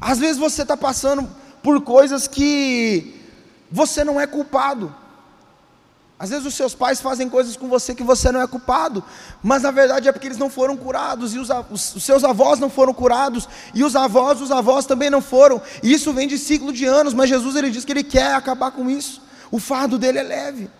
Às 0.00 0.18
vezes 0.18 0.38
você 0.38 0.62
está 0.62 0.76
passando 0.76 1.28
por 1.62 1.82
coisas 1.82 2.26
que 2.26 3.20
você 3.70 4.04
não 4.04 4.20
é 4.20 4.26
culpado. 4.26 4.94
Às 6.24 6.30
vezes 6.30 6.46
os 6.46 6.54
seus 6.54 6.74
pais 6.74 7.02
fazem 7.02 7.28
coisas 7.28 7.54
com 7.54 7.68
você 7.68 7.94
que 7.94 8.02
você 8.02 8.32
não 8.32 8.40
é 8.40 8.46
culpado, 8.46 9.04
mas 9.42 9.60
na 9.60 9.70
verdade 9.70 10.08
é 10.08 10.12
porque 10.12 10.26
eles 10.26 10.38
não 10.38 10.48
foram 10.48 10.74
curados, 10.74 11.34
e 11.34 11.38
os, 11.38 11.50
os, 11.70 11.96
os, 11.96 12.02
seus 12.02 12.24
avós 12.24 12.58
não 12.58 12.70
foram 12.70 12.94
curados, 12.94 13.46
e 13.74 13.84
os 13.84 13.94
avós 13.94 14.38
dos 14.38 14.50
avós 14.50 14.86
também 14.86 15.10
não 15.10 15.20
foram, 15.20 15.60
e 15.82 15.92
isso 15.92 16.14
vem 16.14 16.26
de 16.26 16.38
ciclo 16.38 16.72
de 16.72 16.86
anos, 16.86 17.12
mas 17.12 17.28
Jesus 17.28 17.54
ele 17.56 17.68
diz 17.68 17.84
que 17.84 17.92
ele 17.92 18.02
quer 18.02 18.34
acabar 18.34 18.70
com 18.70 18.88
isso, 18.88 19.20
o 19.50 19.58
fardo 19.58 19.98
dele 19.98 20.18
é 20.18 20.22
leve. 20.22 20.70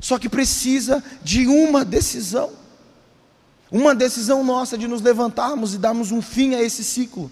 Só 0.00 0.18
que 0.18 0.28
precisa 0.28 1.02
de 1.22 1.46
uma 1.46 1.84
decisão. 1.84 2.50
Uma 3.70 3.94
decisão 3.94 4.42
nossa 4.42 4.76
de 4.76 4.88
nos 4.88 5.00
levantarmos 5.00 5.72
e 5.72 5.78
darmos 5.78 6.10
um 6.10 6.20
fim 6.20 6.56
a 6.56 6.60
esse 6.60 6.82
ciclo. 6.82 7.30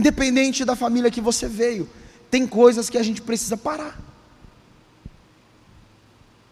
Independente 0.00 0.64
da 0.64 0.74
família 0.74 1.10
que 1.10 1.20
você 1.20 1.46
veio, 1.46 1.86
tem 2.30 2.46
coisas 2.46 2.88
que 2.88 2.96
a 2.96 3.02
gente 3.02 3.20
precisa 3.20 3.54
parar. 3.54 4.00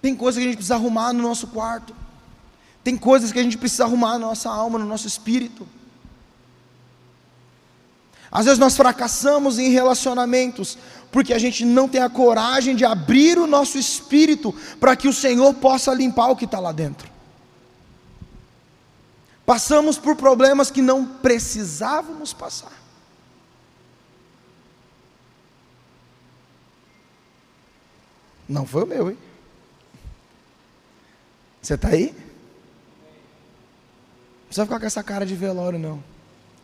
Tem 0.02 0.14
coisas 0.14 0.38
que 0.38 0.44
a 0.44 0.48
gente 0.48 0.56
precisa 0.56 0.74
arrumar 0.74 1.14
no 1.14 1.22
nosso 1.22 1.46
quarto. 1.46 1.96
Tem 2.84 2.94
coisas 2.94 3.32
que 3.32 3.38
a 3.38 3.42
gente 3.42 3.56
precisa 3.56 3.84
arrumar 3.84 4.18
na 4.18 4.26
nossa 4.26 4.50
alma, 4.50 4.78
no 4.78 4.84
nosso 4.84 5.06
espírito. 5.06 5.66
Às 8.30 8.44
vezes 8.44 8.58
nós 8.58 8.76
fracassamos 8.76 9.58
em 9.58 9.70
relacionamentos 9.70 10.76
porque 11.10 11.32
a 11.32 11.38
gente 11.38 11.64
não 11.64 11.88
tem 11.88 12.02
a 12.02 12.10
coragem 12.10 12.76
de 12.76 12.84
abrir 12.84 13.38
o 13.38 13.46
nosso 13.46 13.78
espírito 13.78 14.54
para 14.78 14.94
que 14.94 15.08
o 15.08 15.12
Senhor 15.12 15.54
possa 15.54 15.94
limpar 15.94 16.28
o 16.28 16.36
que 16.36 16.44
está 16.44 16.60
lá 16.60 16.70
dentro. 16.70 17.08
Passamos 19.46 19.96
por 19.96 20.16
problemas 20.16 20.70
que 20.70 20.82
não 20.82 21.06
precisávamos 21.06 22.34
passar. 22.34 22.87
Não 28.48 28.64
foi 28.64 28.84
o 28.84 28.86
meu, 28.86 29.10
hein? 29.10 29.18
Você 31.60 31.74
está 31.74 31.88
aí? 31.88 32.06
Não 32.06 32.14
precisa 34.46 34.64
ficar 34.64 34.80
com 34.80 34.86
essa 34.86 35.02
cara 35.02 35.26
de 35.26 35.34
velório, 35.34 35.78
não. 35.78 36.02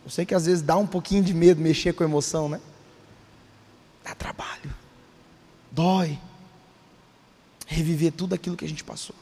Eu 0.03 0.09
sei 0.09 0.25
que 0.25 0.33
às 0.33 0.45
vezes 0.45 0.61
dá 0.61 0.77
um 0.77 0.87
pouquinho 0.87 1.23
de 1.23 1.33
medo 1.33 1.61
mexer 1.61 1.93
com 1.93 2.03
emoção, 2.03 2.49
né? 2.49 2.59
Dá 4.03 4.15
trabalho, 4.15 4.73
dói, 5.71 6.19
reviver 7.65 8.11
tudo 8.11 8.33
aquilo 8.33 8.55
que 8.55 8.65
a 8.65 8.69
gente 8.69 8.83
passou. 8.83 9.15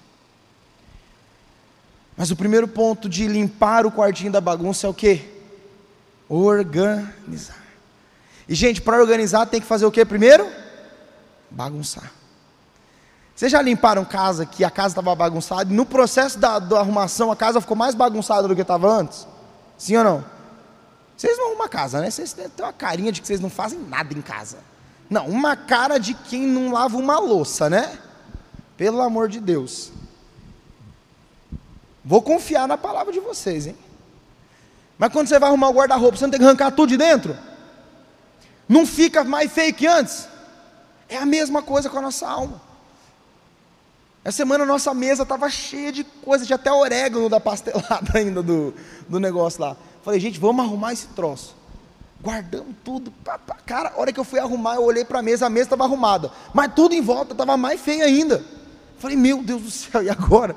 Mas 2.15 2.31
o 2.31 2.35
primeiro 2.35 2.67
ponto 2.67 3.09
de 3.09 3.27
limpar 3.27 3.85
o 3.85 3.91
quartinho 3.91 4.31
da 4.31 4.41
bagunça 4.41 4.85
é 4.85 4.89
o 4.89 4.93
que? 4.93 5.27
Organizar. 6.29 7.63
E 8.47 8.53
gente, 8.53 8.81
para 8.81 9.01
organizar 9.01 9.45
tem 9.45 9.59
que 9.59 9.67
fazer 9.67 9.85
o 9.85 9.91
que 9.91 10.03
primeiro? 10.05 10.49
Bagunçar. 11.49 12.11
Vocês 13.35 13.51
já 13.51 13.61
limparam 13.61 14.05
casa 14.05 14.45
que 14.45 14.63
a 14.63 14.69
casa 14.69 14.89
estava 14.89 15.15
bagunçada 15.15 15.71
e 15.71 15.75
no 15.75 15.85
processo 15.85 16.37
da, 16.37 16.59
da 16.59 16.79
arrumação 16.79 17.31
a 17.31 17.35
casa 17.35 17.59
ficou 17.59 17.75
mais 17.75 17.95
bagunçada 17.95 18.47
do 18.47 18.55
que 18.55 18.61
estava 18.61 18.87
antes? 18.87 19.27
Sim 19.77 19.97
ou 19.97 20.03
não? 20.03 20.25
Vocês 21.17 21.37
não 21.37 21.47
arrumam 21.47 21.67
casa, 21.67 21.99
né? 21.99 22.11
Vocês 22.11 22.33
têm 22.33 22.45
uma 22.59 22.73
carinha 22.73 23.11
de 23.11 23.21
que 23.21 23.27
vocês 23.27 23.39
não 23.39 23.49
fazem 23.49 23.79
nada 23.79 24.13
em 24.13 24.21
casa. 24.21 24.57
Não, 25.09 25.27
uma 25.27 25.55
cara 25.55 25.97
de 25.97 26.13
quem 26.13 26.45
não 26.47 26.71
lava 26.71 26.97
uma 26.97 27.19
louça, 27.19 27.69
né? 27.69 27.97
Pelo 28.77 29.01
amor 29.01 29.29
de 29.29 29.39
Deus. 29.39 29.91
Vou 32.03 32.21
confiar 32.21 32.67
na 32.67 32.77
palavra 32.77 33.13
de 33.13 33.19
vocês, 33.19 33.67
hein? 33.67 33.77
Mas 34.97 35.11
quando 35.11 35.27
você 35.27 35.39
vai 35.39 35.49
arrumar 35.49 35.69
o 35.69 35.73
guarda-roupa, 35.73 36.17
você 36.17 36.25
não 36.25 36.31
tem 36.31 36.39
que 36.39 36.45
arrancar 36.45 36.71
tudo 36.71 36.89
de 36.89 36.97
dentro? 36.97 37.37
Não 38.67 38.85
fica 38.85 39.23
mais 39.23 39.51
feio 39.51 39.73
que 39.73 39.87
antes? 39.87 40.27
É 41.09 41.17
a 41.17 41.25
mesma 41.25 41.61
coisa 41.61 41.89
com 41.89 41.97
a 41.97 42.01
nossa 42.01 42.27
alma. 42.27 42.61
Essa 44.23 44.37
semana 44.37 44.63
a 44.63 44.67
nossa 44.67 44.93
mesa 44.93 45.23
estava 45.23 45.49
cheia 45.49 45.91
de 45.91 46.03
coisa, 46.03 46.45
tinha 46.45 46.55
até 46.55 46.71
orégano 46.71 47.27
da 47.27 47.39
pastelada 47.39 48.11
ainda 48.17 48.41
do, 48.41 48.73
do 49.07 49.19
negócio 49.19 49.61
lá. 49.61 49.75
Falei, 50.01 50.19
gente, 50.19 50.39
vamos 50.39 50.63
arrumar 50.63 50.93
esse 50.93 51.07
troço. 51.07 51.55
Guardamos 52.21 52.73
tudo. 52.85 53.13
Cara, 53.65 53.89
a 53.89 53.99
hora 53.99 54.13
que 54.13 54.19
eu 54.19 54.23
fui 54.23 54.39
arrumar, 54.39 54.75
eu 54.75 54.83
olhei 54.83 55.03
para 55.03 55.19
a 55.19 55.21
mesa, 55.21 55.45
a 55.45 55.49
mesa 55.49 55.65
estava 55.65 55.83
arrumada. 55.83 56.31
Mas 56.53 56.73
tudo 56.73 56.95
em 56.95 57.01
volta 57.01 57.33
estava 57.33 57.57
mais 57.57 57.81
feio 57.81 58.03
ainda. 58.05 58.41
Falei, 58.97 59.17
meu 59.17 59.43
Deus 59.43 59.61
do 59.61 59.71
céu, 59.71 60.01
e 60.01 60.09
agora? 60.09 60.55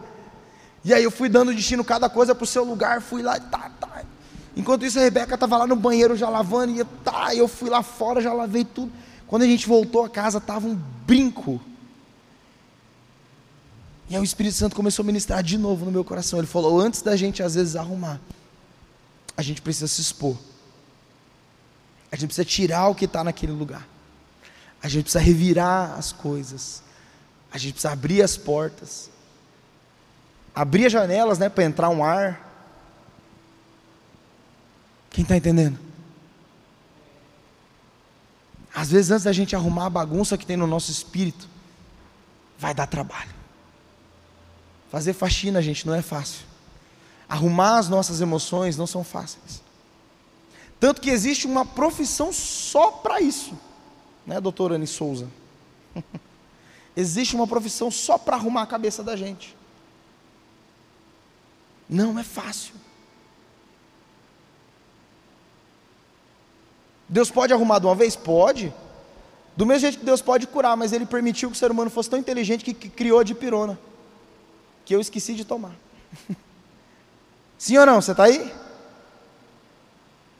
E 0.85 0.95
aí 0.95 1.03
eu 1.03 1.11
fui 1.11 1.29
dando 1.29 1.53
destino 1.53 1.83
cada 1.83 2.09
coisa 2.09 2.33
para 2.33 2.45
o 2.45 2.47
seu 2.47 2.63
lugar, 2.63 3.01
fui 3.01 3.21
lá, 3.21 3.41
tá, 3.41 3.69
tá. 3.81 4.03
Enquanto 4.57 4.87
isso 4.87 4.99
a 4.99 5.03
Rebeca 5.03 5.35
estava 5.35 5.57
lá 5.59 5.67
no 5.67 5.75
banheiro 5.75 6.17
já 6.17 6.29
lavando, 6.29 6.81
e 6.81 6.85
tá, 7.03 7.35
eu 7.35 7.49
fui 7.49 7.69
lá 7.69 7.83
fora, 7.83 8.21
já 8.21 8.33
lavei 8.33 8.65
tudo. 8.65 8.93
Quando 9.27 9.43
a 9.43 9.47
gente 9.47 9.67
voltou 9.67 10.05
a 10.05 10.09
casa, 10.09 10.39
estava 10.39 10.69
um 10.69 10.79
brinco. 11.05 11.61
E 14.09 14.14
aí 14.14 14.21
o 14.21 14.25
Espírito 14.25 14.55
Santo 14.55 14.77
começou 14.77 15.03
a 15.03 15.07
ministrar 15.07 15.42
de 15.42 15.59
novo 15.59 15.85
no 15.85 15.90
meu 15.90 16.05
coração. 16.05 16.38
Ele 16.38 16.47
falou: 16.47 16.81
antes 16.81 17.03
da 17.03 17.16
gente 17.16 17.42
às 17.42 17.55
vezes 17.55 17.77
arrumar, 17.77 18.21
a 19.37 19.42
gente 19.42 19.61
precisa 19.61 19.88
se 19.88 20.01
expor. 20.01 20.37
A 22.11 22.16
gente 22.16 22.29
precisa 22.29 22.45
tirar 22.45 22.88
o 22.88 22.95
que 22.95 23.05
está 23.05 23.25
naquele 23.25 23.53
lugar. 23.53 23.87
A 24.83 24.88
gente 24.88 25.05
precisa 25.05 25.23
revirar 25.23 25.99
as 25.99 26.12
coisas. 26.12 26.83
A 27.53 27.59
gente 27.59 27.73
precisa 27.73 27.92
abrir 27.92 28.23
as 28.23 28.37
portas 28.37 29.11
abrir 30.57 30.87
as 30.87 30.92
janelas 30.92 31.38
né, 31.38 31.51
para 31.51 31.64
entrar 31.64 31.90
um 31.90 32.03
ar. 32.03 32.40
Quem 35.11 35.23
está 35.23 35.37
entendendo? 35.37 35.79
Às 38.75 38.90
vezes, 38.90 39.11
antes 39.11 39.25
da 39.25 39.33
gente 39.33 39.55
arrumar 39.55 39.87
a 39.87 39.90
bagunça 39.90 40.38
que 40.38 40.47
tem 40.47 40.57
no 40.57 40.66
nosso 40.66 40.90
espírito, 40.90 41.47
vai 42.59 42.75
dar 42.75 42.87
trabalho. 42.87 43.36
Fazer 44.90 45.12
faxina, 45.12 45.61
gente, 45.61 45.87
não 45.87 45.94
é 45.94 46.03
fácil. 46.03 46.44
Arrumar 47.29 47.79
as 47.79 47.88
nossas 47.88 48.20
emoções 48.20 48.77
não 48.77 48.87
são 48.87 49.03
fáceis. 49.03 49.62
Tanto 50.79 51.01
que 51.01 51.11
existe 51.11 51.46
uma 51.46 51.64
profissão 51.64 52.33
só 52.33 52.90
para 52.90 53.20
isso, 53.20 53.57
né, 54.27 54.40
doutora 54.40 54.75
Anne 54.75 54.87
Souza? 54.87 55.29
existe 56.96 57.35
uma 57.35 57.46
profissão 57.46 57.90
só 57.90 58.16
para 58.18 58.37
arrumar 58.37 58.62
a 58.62 58.66
cabeça 58.66 59.03
da 59.03 59.16
gente. 59.16 59.57
Não 61.88 62.18
é 62.18 62.22
fácil. 62.22 62.75
Deus 67.09 67.31
pode 67.31 67.53
arrumar 67.53 67.79
de 67.79 67.87
uma 67.87 67.94
vez? 67.94 68.16
Pode. 68.16 68.72
Do 69.57 69.64
mesmo 69.64 69.81
jeito 69.81 69.99
que 69.99 70.05
Deus 70.05 70.20
pode 70.20 70.46
curar, 70.46 70.77
mas 70.77 70.92
Ele 70.92 71.07
permitiu 71.07 71.51
que 71.51 71.57
o 71.57 71.59
ser 71.59 71.70
humano 71.70 71.90
fosse 71.90 72.11
tão 72.11 72.18
inteligente 72.18 72.64
que, 72.64 72.75
que 72.75 72.88
criou 72.88 73.22
de 73.22 73.35
pirona, 73.35 73.79
que 74.87 74.94
eu 74.94 75.01
esqueci 75.01 75.35
de 75.35 75.44
tomar. 75.44 75.75
Sim 77.59 77.77
ou 77.77 77.85
não? 77.85 78.01
Você 78.01 78.12
está 78.12 78.25
aí? 78.25 78.55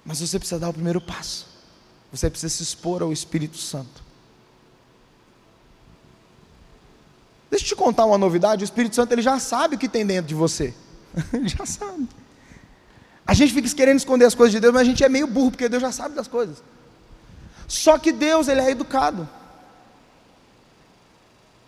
Mas 0.05 0.21
você 0.21 0.39
precisa 0.39 0.61
dar 0.61 0.69
o 0.69 0.73
primeiro 0.73 1.01
passo. 1.01 1.47
Você 2.13 2.31
precisa 2.31 2.55
se 2.55 2.63
expor 2.63 3.03
ao 3.03 3.13
Espírito 3.13 3.59
Santo. 3.59 4.07
Deixa 7.51 7.65
eu 7.65 7.69
te 7.71 7.75
contar 7.75 8.05
uma 8.05 8.17
novidade: 8.17 8.63
o 8.63 8.65
Espírito 8.65 8.95
Santo 8.95 9.13
ele 9.13 9.23
já 9.23 9.39
sabe 9.41 9.75
o 9.75 9.79
que 9.79 9.89
tem 9.89 10.07
dentro 10.07 10.29
de 10.29 10.35
você. 10.35 10.73
já 11.45 11.67
sabe. 11.67 12.09
A 13.27 13.35
gente 13.35 13.53
fica 13.53 13.69
querendo 13.75 13.97
esconder 13.97 14.27
as 14.27 14.35
coisas 14.37 14.53
de 14.53 14.61
Deus, 14.61 14.73
mas 14.73 14.83
a 14.83 14.85
gente 14.85 15.03
é 15.03 15.09
meio 15.09 15.27
burro, 15.27 15.51
porque 15.51 15.69
Deus 15.69 15.83
já 15.83 15.91
sabe 15.91 16.15
das 16.15 16.29
coisas. 16.29 16.63
Só 17.67 17.99
que 17.99 18.13
Deus, 18.13 18.47
ele 18.47 18.61
é 18.61 18.71
educado. 18.71 19.29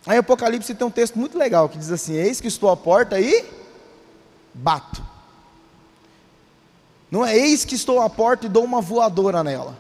Aí 0.09 0.17
em 0.17 0.21
Apocalipse 0.21 0.75
tem 0.75 0.87
um 0.87 0.91
texto 0.91 1.19
muito 1.19 1.37
legal 1.37 1.69
que 1.69 1.77
diz 1.77 1.93
assim: 1.93 2.15
Eis 2.15 2.41
que 2.41 2.49
estou 2.49 2.71
à 2.71 2.77
porta 2.77 3.21
e 3.21 3.45
bato. 4.55 5.05
Não 7.11 7.27
é 7.27 7.37
eis 7.37 7.63
que 7.67 7.75
estou 7.75 8.01
à 8.01 8.09
porta 8.09 8.47
e 8.47 8.49
dou 8.49 8.65
uma 8.65 8.81
voadora 8.81 9.45
nela. 9.45 9.77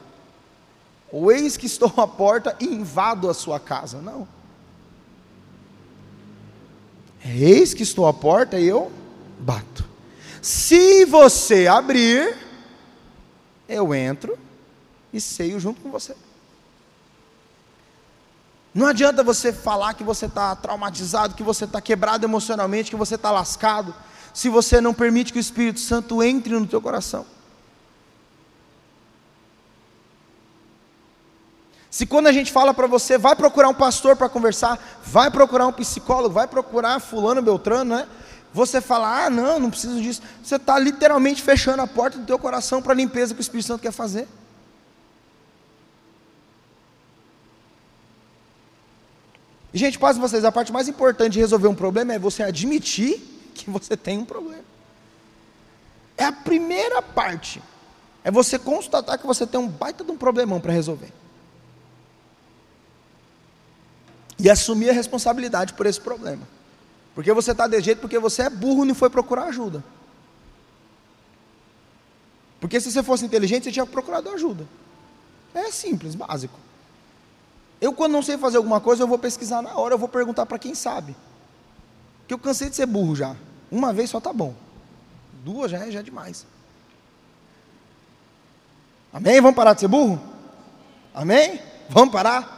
Ou 1.10 1.32
eis 1.32 1.56
que 1.56 1.64
estou 1.64 1.90
à 1.96 2.06
porta 2.06 2.54
e 2.60 2.66
invado 2.66 3.30
a 3.30 3.32
sua 3.32 3.58
casa. 3.58 4.02
Não. 4.02 4.28
É 7.24 7.34
eis 7.34 7.72
que 7.72 7.82
estou 7.82 8.06
à 8.06 8.12
porta 8.12 8.60
e 8.60 8.68
eu 8.68 8.92
bato. 9.40 9.88
Se 10.42 11.06
você 11.06 11.66
abrir, 11.66 12.36
eu 13.66 13.94
entro 13.94 14.38
e 15.10 15.22
ceio 15.22 15.58
junto 15.58 15.80
com 15.80 15.90
você. 15.90 16.14
Não 18.78 18.86
adianta 18.86 19.24
você 19.24 19.52
falar 19.52 19.92
que 19.94 20.04
você 20.04 20.26
está 20.26 20.54
traumatizado, 20.54 21.34
que 21.34 21.42
você 21.42 21.64
está 21.64 21.80
quebrado 21.80 22.24
emocionalmente, 22.24 22.90
que 22.90 22.96
você 22.96 23.16
está 23.16 23.28
lascado, 23.32 23.92
se 24.32 24.48
você 24.48 24.80
não 24.80 24.94
permite 24.94 25.32
que 25.32 25.38
o 25.38 25.40
Espírito 25.40 25.80
Santo 25.80 26.22
entre 26.22 26.56
no 26.56 26.64
teu 26.64 26.80
coração. 26.80 27.26
Se 31.90 32.06
quando 32.06 32.28
a 32.28 32.32
gente 32.32 32.52
fala 32.52 32.72
para 32.72 32.86
você, 32.86 33.18
vai 33.18 33.34
procurar 33.34 33.68
um 33.68 33.74
pastor 33.74 34.14
para 34.14 34.28
conversar, 34.28 34.78
vai 35.04 35.28
procurar 35.28 35.66
um 35.66 35.72
psicólogo, 35.72 36.32
vai 36.32 36.46
procurar 36.46 37.00
fulano 37.00 37.42
beltrano, 37.42 37.96
né? 37.96 38.06
Você 38.54 38.80
fala, 38.80 39.24
ah, 39.24 39.28
não, 39.28 39.58
não 39.58 39.70
preciso 39.70 40.00
disso. 40.00 40.22
Você 40.40 40.54
está 40.54 40.78
literalmente 40.78 41.42
fechando 41.42 41.82
a 41.82 41.86
porta 41.88 42.16
do 42.16 42.24
teu 42.24 42.38
coração 42.38 42.80
para 42.80 42.92
a 42.92 42.96
limpeza 42.96 43.34
que 43.34 43.40
o 43.40 43.42
Espírito 43.42 43.66
Santo 43.66 43.82
quer 43.82 43.90
fazer. 43.90 44.28
E, 49.78 49.80
gente, 49.80 49.96
paz 49.96 50.18
vocês, 50.18 50.44
a 50.44 50.50
parte 50.50 50.72
mais 50.72 50.88
importante 50.88 51.34
de 51.34 51.38
resolver 51.38 51.68
um 51.68 51.74
problema 51.74 52.12
é 52.12 52.18
você 52.18 52.42
admitir 52.42 53.20
que 53.54 53.70
você 53.70 53.96
tem 53.96 54.18
um 54.18 54.24
problema. 54.24 54.64
É 56.16 56.24
a 56.24 56.32
primeira 56.32 57.00
parte. 57.00 57.62
É 58.24 58.30
você 58.32 58.58
constatar 58.58 59.16
que 59.20 59.24
você 59.24 59.46
tem 59.46 59.60
um 59.60 59.68
baita 59.68 60.02
de 60.02 60.10
um 60.10 60.16
problemão 60.16 60.60
para 60.60 60.72
resolver. 60.72 61.12
E 64.36 64.50
assumir 64.50 64.90
a 64.90 64.92
responsabilidade 64.92 65.74
por 65.74 65.86
esse 65.86 66.00
problema. 66.00 66.42
Porque 67.14 67.32
você 67.32 67.52
está 67.52 67.68
de 67.68 67.80
jeito 67.80 68.00
porque 68.00 68.18
você 68.18 68.42
é 68.42 68.50
burro 68.50 68.84
e 68.84 68.88
não 68.88 68.96
foi 68.96 69.08
procurar 69.08 69.44
ajuda. 69.44 69.84
Porque 72.58 72.80
se 72.80 72.90
você 72.90 73.00
fosse 73.00 73.24
inteligente, 73.24 73.62
você 73.62 73.70
tinha 73.70 73.86
procurado 73.86 74.28
ajuda. 74.30 74.66
É 75.54 75.70
simples, 75.70 76.16
básico. 76.16 76.58
Eu, 77.80 77.92
quando 77.92 78.12
não 78.12 78.22
sei 78.22 78.36
fazer 78.36 78.56
alguma 78.56 78.80
coisa, 78.80 79.02
eu 79.02 79.08
vou 79.08 79.18
pesquisar 79.18 79.62
na 79.62 79.76
hora, 79.76 79.94
eu 79.94 79.98
vou 79.98 80.08
perguntar 80.08 80.46
para 80.46 80.58
quem 80.58 80.74
sabe. 80.74 81.16
Porque 82.20 82.34
eu 82.34 82.38
cansei 82.38 82.68
de 82.68 82.76
ser 82.76 82.86
burro 82.86 83.14
já. 83.14 83.36
Uma 83.70 83.92
vez 83.92 84.10
só 84.10 84.20
tá 84.20 84.32
bom. 84.32 84.54
Duas 85.44 85.70
já 85.70 85.78
é, 85.78 85.90
já 85.90 86.00
é 86.00 86.02
demais. 86.02 86.46
Amém? 89.12 89.40
Vamos 89.40 89.56
parar 89.56 89.74
de 89.74 89.80
ser 89.80 89.88
burro? 89.88 90.20
Amém? 91.14 91.60
Vamos 91.88 92.12
parar? 92.12 92.56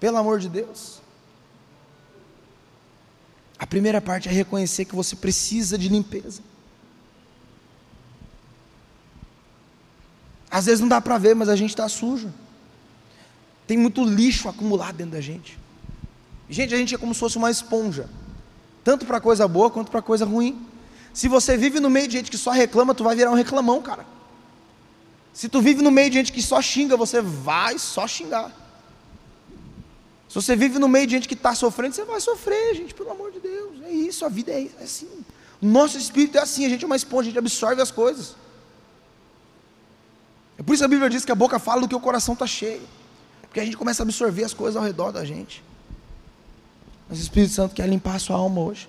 Pelo 0.00 0.16
amor 0.16 0.40
de 0.40 0.48
Deus. 0.48 1.00
A 3.58 3.66
primeira 3.66 4.00
parte 4.00 4.28
é 4.28 4.32
reconhecer 4.32 4.84
que 4.84 4.94
você 4.94 5.16
precisa 5.16 5.78
de 5.78 5.88
limpeza. 5.88 6.42
Às 10.50 10.66
vezes 10.66 10.80
não 10.80 10.88
dá 10.88 11.00
para 11.00 11.18
ver, 11.18 11.34
mas 11.34 11.48
a 11.48 11.56
gente 11.56 11.70
está 11.70 11.88
sujo. 11.88 12.32
Tem 13.66 13.76
muito 13.76 14.04
lixo 14.04 14.48
acumulado 14.48 14.96
dentro 14.96 15.12
da 15.12 15.20
gente. 15.20 15.58
Gente, 16.48 16.74
a 16.74 16.76
gente 16.76 16.94
é 16.94 16.98
como 16.98 17.12
se 17.12 17.20
fosse 17.20 17.36
uma 17.36 17.50
esponja, 17.50 18.08
tanto 18.84 19.04
para 19.04 19.20
coisa 19.20 19.48
boa 19.48 19.70
quanto 19.70 19.90
para 19.90 20.00
coisa 20.00 20.24
ruim. 20.24 20.64
Se 21.12 21.28
você 21.28 21.56
vive 21.56 21.80
no 21.80 21.90
meio 21.90 22.06
de 22.06 22.12
gente 22.12 22.30
que 22.30 22.38
só 22.38 22.50
reclama, 22.50 22.94
tu 22.94 23.02
vai 23.02 23.16
virar 23.16 23.30
um 23.30 23.34
reclamão, 23.34 23.82
cara. 23.82 24.06
Se 25.32 25.48
tu 25.48 25.60
vive 25.60 25.82
no 25.82 25.90
meio 25.90 26.08
de 26.08 26.16
gente 26.16 26.32
que 26.32 26.40
só 26.40 26.62
xinga, 26.62 26.96
você 26.96 27.20
vai 27.20 27.78
só 27.78 28.06
xingar. 28.06 28.50
Se 30.28 30.34
você 30.34 30.54
vive 30.54 30.78
no 30.78 30.88
meio 30.88 31.06
de 31.06 31.12
gente 31.12 31.28
que 31.28 31.34
está 31.34 31.54
sofrendo, 31.54 31.94
você 31.94 32.04
vai 32.04 32.20
sofrer, 32.20 32.74
gente, 32.74 32.94
pelo 32.94 33.10
amor 33.10 33.32
de 33.32 33.40
Deus. 33.40 33.82
É 33.84 33.90
isso, 33.90 34.24
a 34.24 34.28
vida 34.28 34.52
é, 34.52 34.68
é 34.78 34.84
assim. 34.84 35.08
O 35.60 35.66
nosso 35.66 35.98
espírito 35.98 36.38
é 36.38 36.42
assim, 36.42 36.64
a 36.66 36.68
gente 36.68 36.84
é 36.84 36.86
uma 36.86 36.96
esponja, 36.96 37.22
a 37.22 37.30
gente 37.30 37.38
absorve 37.38 37.82
as 37.82 37.90
coisas. 37.90 38.36
É 40.58 40.62
por 40.62 40.72
isso 40.72 40.80
que 40.80 40.84
a 40.84 40.88
Bíblia 40.88 41.10
diz 41.10 41.24
que 41.24 41.32
a 41.32 41.34
boca 41.34 41.58
fala 41.58 41.82
do 41.82 41.88
que 41.88 41.94
o 41.94 42.00
coração 42.00 42.34
está 42.34 42.46
cheio. 42.46 42.82
Porque 43.56 43.62
a 43.62 43.64
gente 43.64 43.78
começa 43.78 44.02
a 44.02 44.04
absorver 44.04 44.44
as 44.44 44.52
coisas 44.52 44.76
ao 44.76 44.82
redor 44.82 45.12
da 45.12 45.24
gente. 45.24 45.64
Mas 47.08 47.18
o 47.18 47.22
Espírito 47.22 47.54
Santo 47.54 47.74
quer 47.74 47.88
limpar 47.88 48.16
a 48.16 48.18
sua 48.18 48.36
alma 48.36 48.60
hoje. 48.60 48.86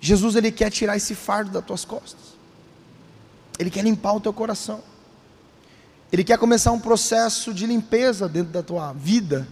Jesus 0.00 0.36
ele 0.36 0.50
quer 0.50 0.70
tirar 0.70 0.96
esse 0.96 1.14
fardo 1.14 1.50
das 1.50 1.62
tuas 1.66 1.84
costas. 1.84 2.32
Ele 3.58 3.68
quer 3.68 3.84
limpar 3.84 4.14
o 4.14 4.20
teu 4.22 4.32
coração. 4.32 4.80
Ele 6.10 6.24
quer 6.24 6.38
começar 6.38 6.72
um 6.72 6.80
processo 6.80 7.52
de 7.52 7.66
limpeza 7.66 8.26
dentro 8.26 8.50
da 8.50 8.62
tua 8.62 8.94
vida 8.94 9.46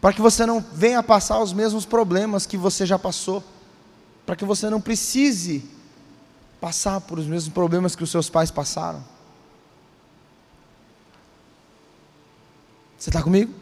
para 0.00 0.12
que 0.12 0.20
você 0.20 0.46
não 0.46 0.60
venha 0.60 1.02
passar 1.02 1.40
os 1.40 1.52
mesmos 1.52 1.84
problemas 1.84 2.46
que 2.46 2.56
você 2.56 2.86
já 2.86 3.00
passou. 3.00 3.42
para 4.24 4.36
que 4.36 4.44
você 4.44 4.70
não 4.70 4.80
precise 4.80 5.68
passar 6.60 7.00
por 7.00 7.18
os 7.18 7.26
mesmos 7.26 7.52
problemas 7.52 7.96
que 7.96 8.04
os 8.04 8.10
seus 8.12 8.30
pais 8.30 8.52
passaram. 8.52 9.15
Você 12.98 13.10
está 13.10 13.22
comigo? 13.22 13.52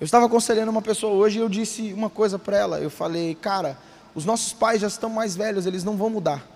Eu 0.00 0.04
estava 0.04 0.26
aconselhando 0.26 0.70
uma 0.70 0.82
pessoa 0.82 1.12
hoje 1.12 1.38
e 1.38 1.42
eu 1.42 1.48
disse 1.48 1.92
uma 1.92 2.10
coisa 2.10 2.38
para 2.38 2.56
ela. 2.56 2.80
Eu 2.80 2.90
falei, 2.90 3.34
cara, 3.34 3.78
os 4.14 4.24
nossos 4.24 4.52
pais 4.52 4.80
já 4.80 4.86
estão 4.86 5.08
mais 5.08 5.36
velhos, 5.36 5.66
eles 5.66 5.84
não 5.84 5.96
vão 5.96 6.10
mudar. 6.10 6.46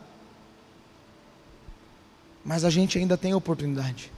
Mas 2.44 2.64
a 2.64 2.70
gente 2.70 2.98
ainda 2.98 3.16
tem 3.16 3.34
oportunidade. 3.34 4.12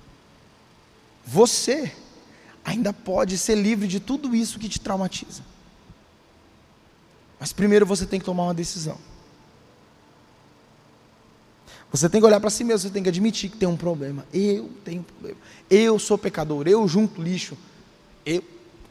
Você 1.25 1.95
ainda 2.65 2.93
pode 2.93 3.39
ser 3.39 3.57
livre 3.57 3.87
de 3.87 4.01
tudo 4.01 4.35
isso 4.35 4.59
que 4.59 4.69
te 4.69 4.81
traumatiza. 4.81 5.43
Mas 7.39 7.53
primeiro 7.53 7.85
você 7.85 8.07
tem 8.07 8.21
que 8.21 8.25
tomar 8.25 8.45
uma 8.45 8.55
decisão. 8.55 8.99
Você 11.93 12.09
tem 12.09 12.23
que 12.23 12.27
olhar 12.27 12.41
para 12.41 12.49
si 12.49 12.65
mesmo, 12.65 12.89
você 12.89 12.93
tem 12.93 13.03
que 13.03 13.11
admitir 13.11 13.51
que 13.51 13.59
tem 13.59 13.69
um 13.69 13.77
problema. 13.77 14.27
Eu 14.33 14.71
tenho 14.83 15.03
um 15.03 15.05
problema. 15.05 15.39
Eu 15.69 15.99
sou 15.99 16.17
pecador, 16.17 16.67
eu 16.67 16.89
junto 16.89 17.21
lixo. 17.21 17.57
Eu 18.25 18.43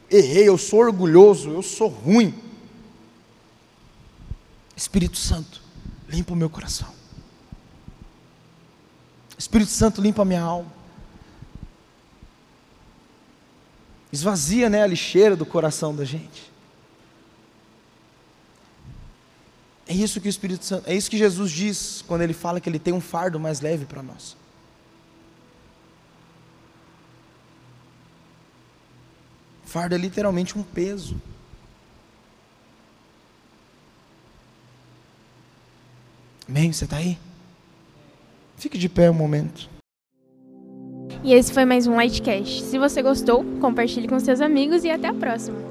errei, 0.10 0.48
eu 0.48 0.58
sou 0.58 0.82
orgulhoso, 0.82 1.50
eu 1.50 1.64
sou 1.64 1.88
ruim. 1.88 2.32
Espírito 4.78 5.18
Santo, 5.18 5.62
limpa 6.08 6.34
o 6.34 6.36
meu 6.36 6.50
coração. 6.50 6.90
Espírito 9.36 9.72
Santo, 9.72 10.00
limpa 10.00 10.22
a 10.22 10.26
minha 10.26 10.44
alma. 10.44 10.72
Esvazia 14.12 14.70
né, 14.70 14.84
a 14.84 14.88
lixeira 14.88 15.36
do 15.36 15.46
coração 15.46 15.96
da 15.96 16.06
gente. 16.06 16.51
É 19.92 19.94
isso 19.94 20.22
que 20.22 20.28
o 20.28 20.30
Espírito 20.30 20.64
Santo, 20.64 20.90
é 20.90 20.96
isso 20.96 21.12
que 21.12 21.18
Jesus 21.18 21.52
diz 21.52 22.02
quando 22.08 22.22
ele 22.22 22.32
fala 22.32 22.62
que 22.62 22.70
ele 22.70 22.80
tem 22.80 22.94
um 22.94 23.02
fardo 23.02 23.38
mais 23.38 23.60
leve 23.60 23.84
para 23.84 24.02
nós. 24.02 24.38
Fardo 29.66 29.94
é 29.94 29.98
literalmente 29.98 30.58
um 30.58 30.64
peso. 30.64 31.22
Amém? 36.48 36.72
Você 36.72 36.86
está 36.86 36.96
aí? 36.96 37.18
Fique 38.56 38.78
de 38.78 38.88
pé 38.88 39.12
um 39.12 39.14
momento. 39.14 39.70
E 41.22 41.34
esse 41.34 41.52
foi 41.52 41.66
mais 41.66 41.86
um 41.86 41.96
Lightcast. 41.98 42.64
Se 42.64 42.80
você 42.80 43.02
gostou, 43.02 43.44
compartilhe 43.60 44.08
com 44.08 44.18
seus 44.22 44.40
amigos 44.40 44.86
e 44.86 44.90
até 44.90 45.10
a 45.10 45.14
próxima. 45.14 45.71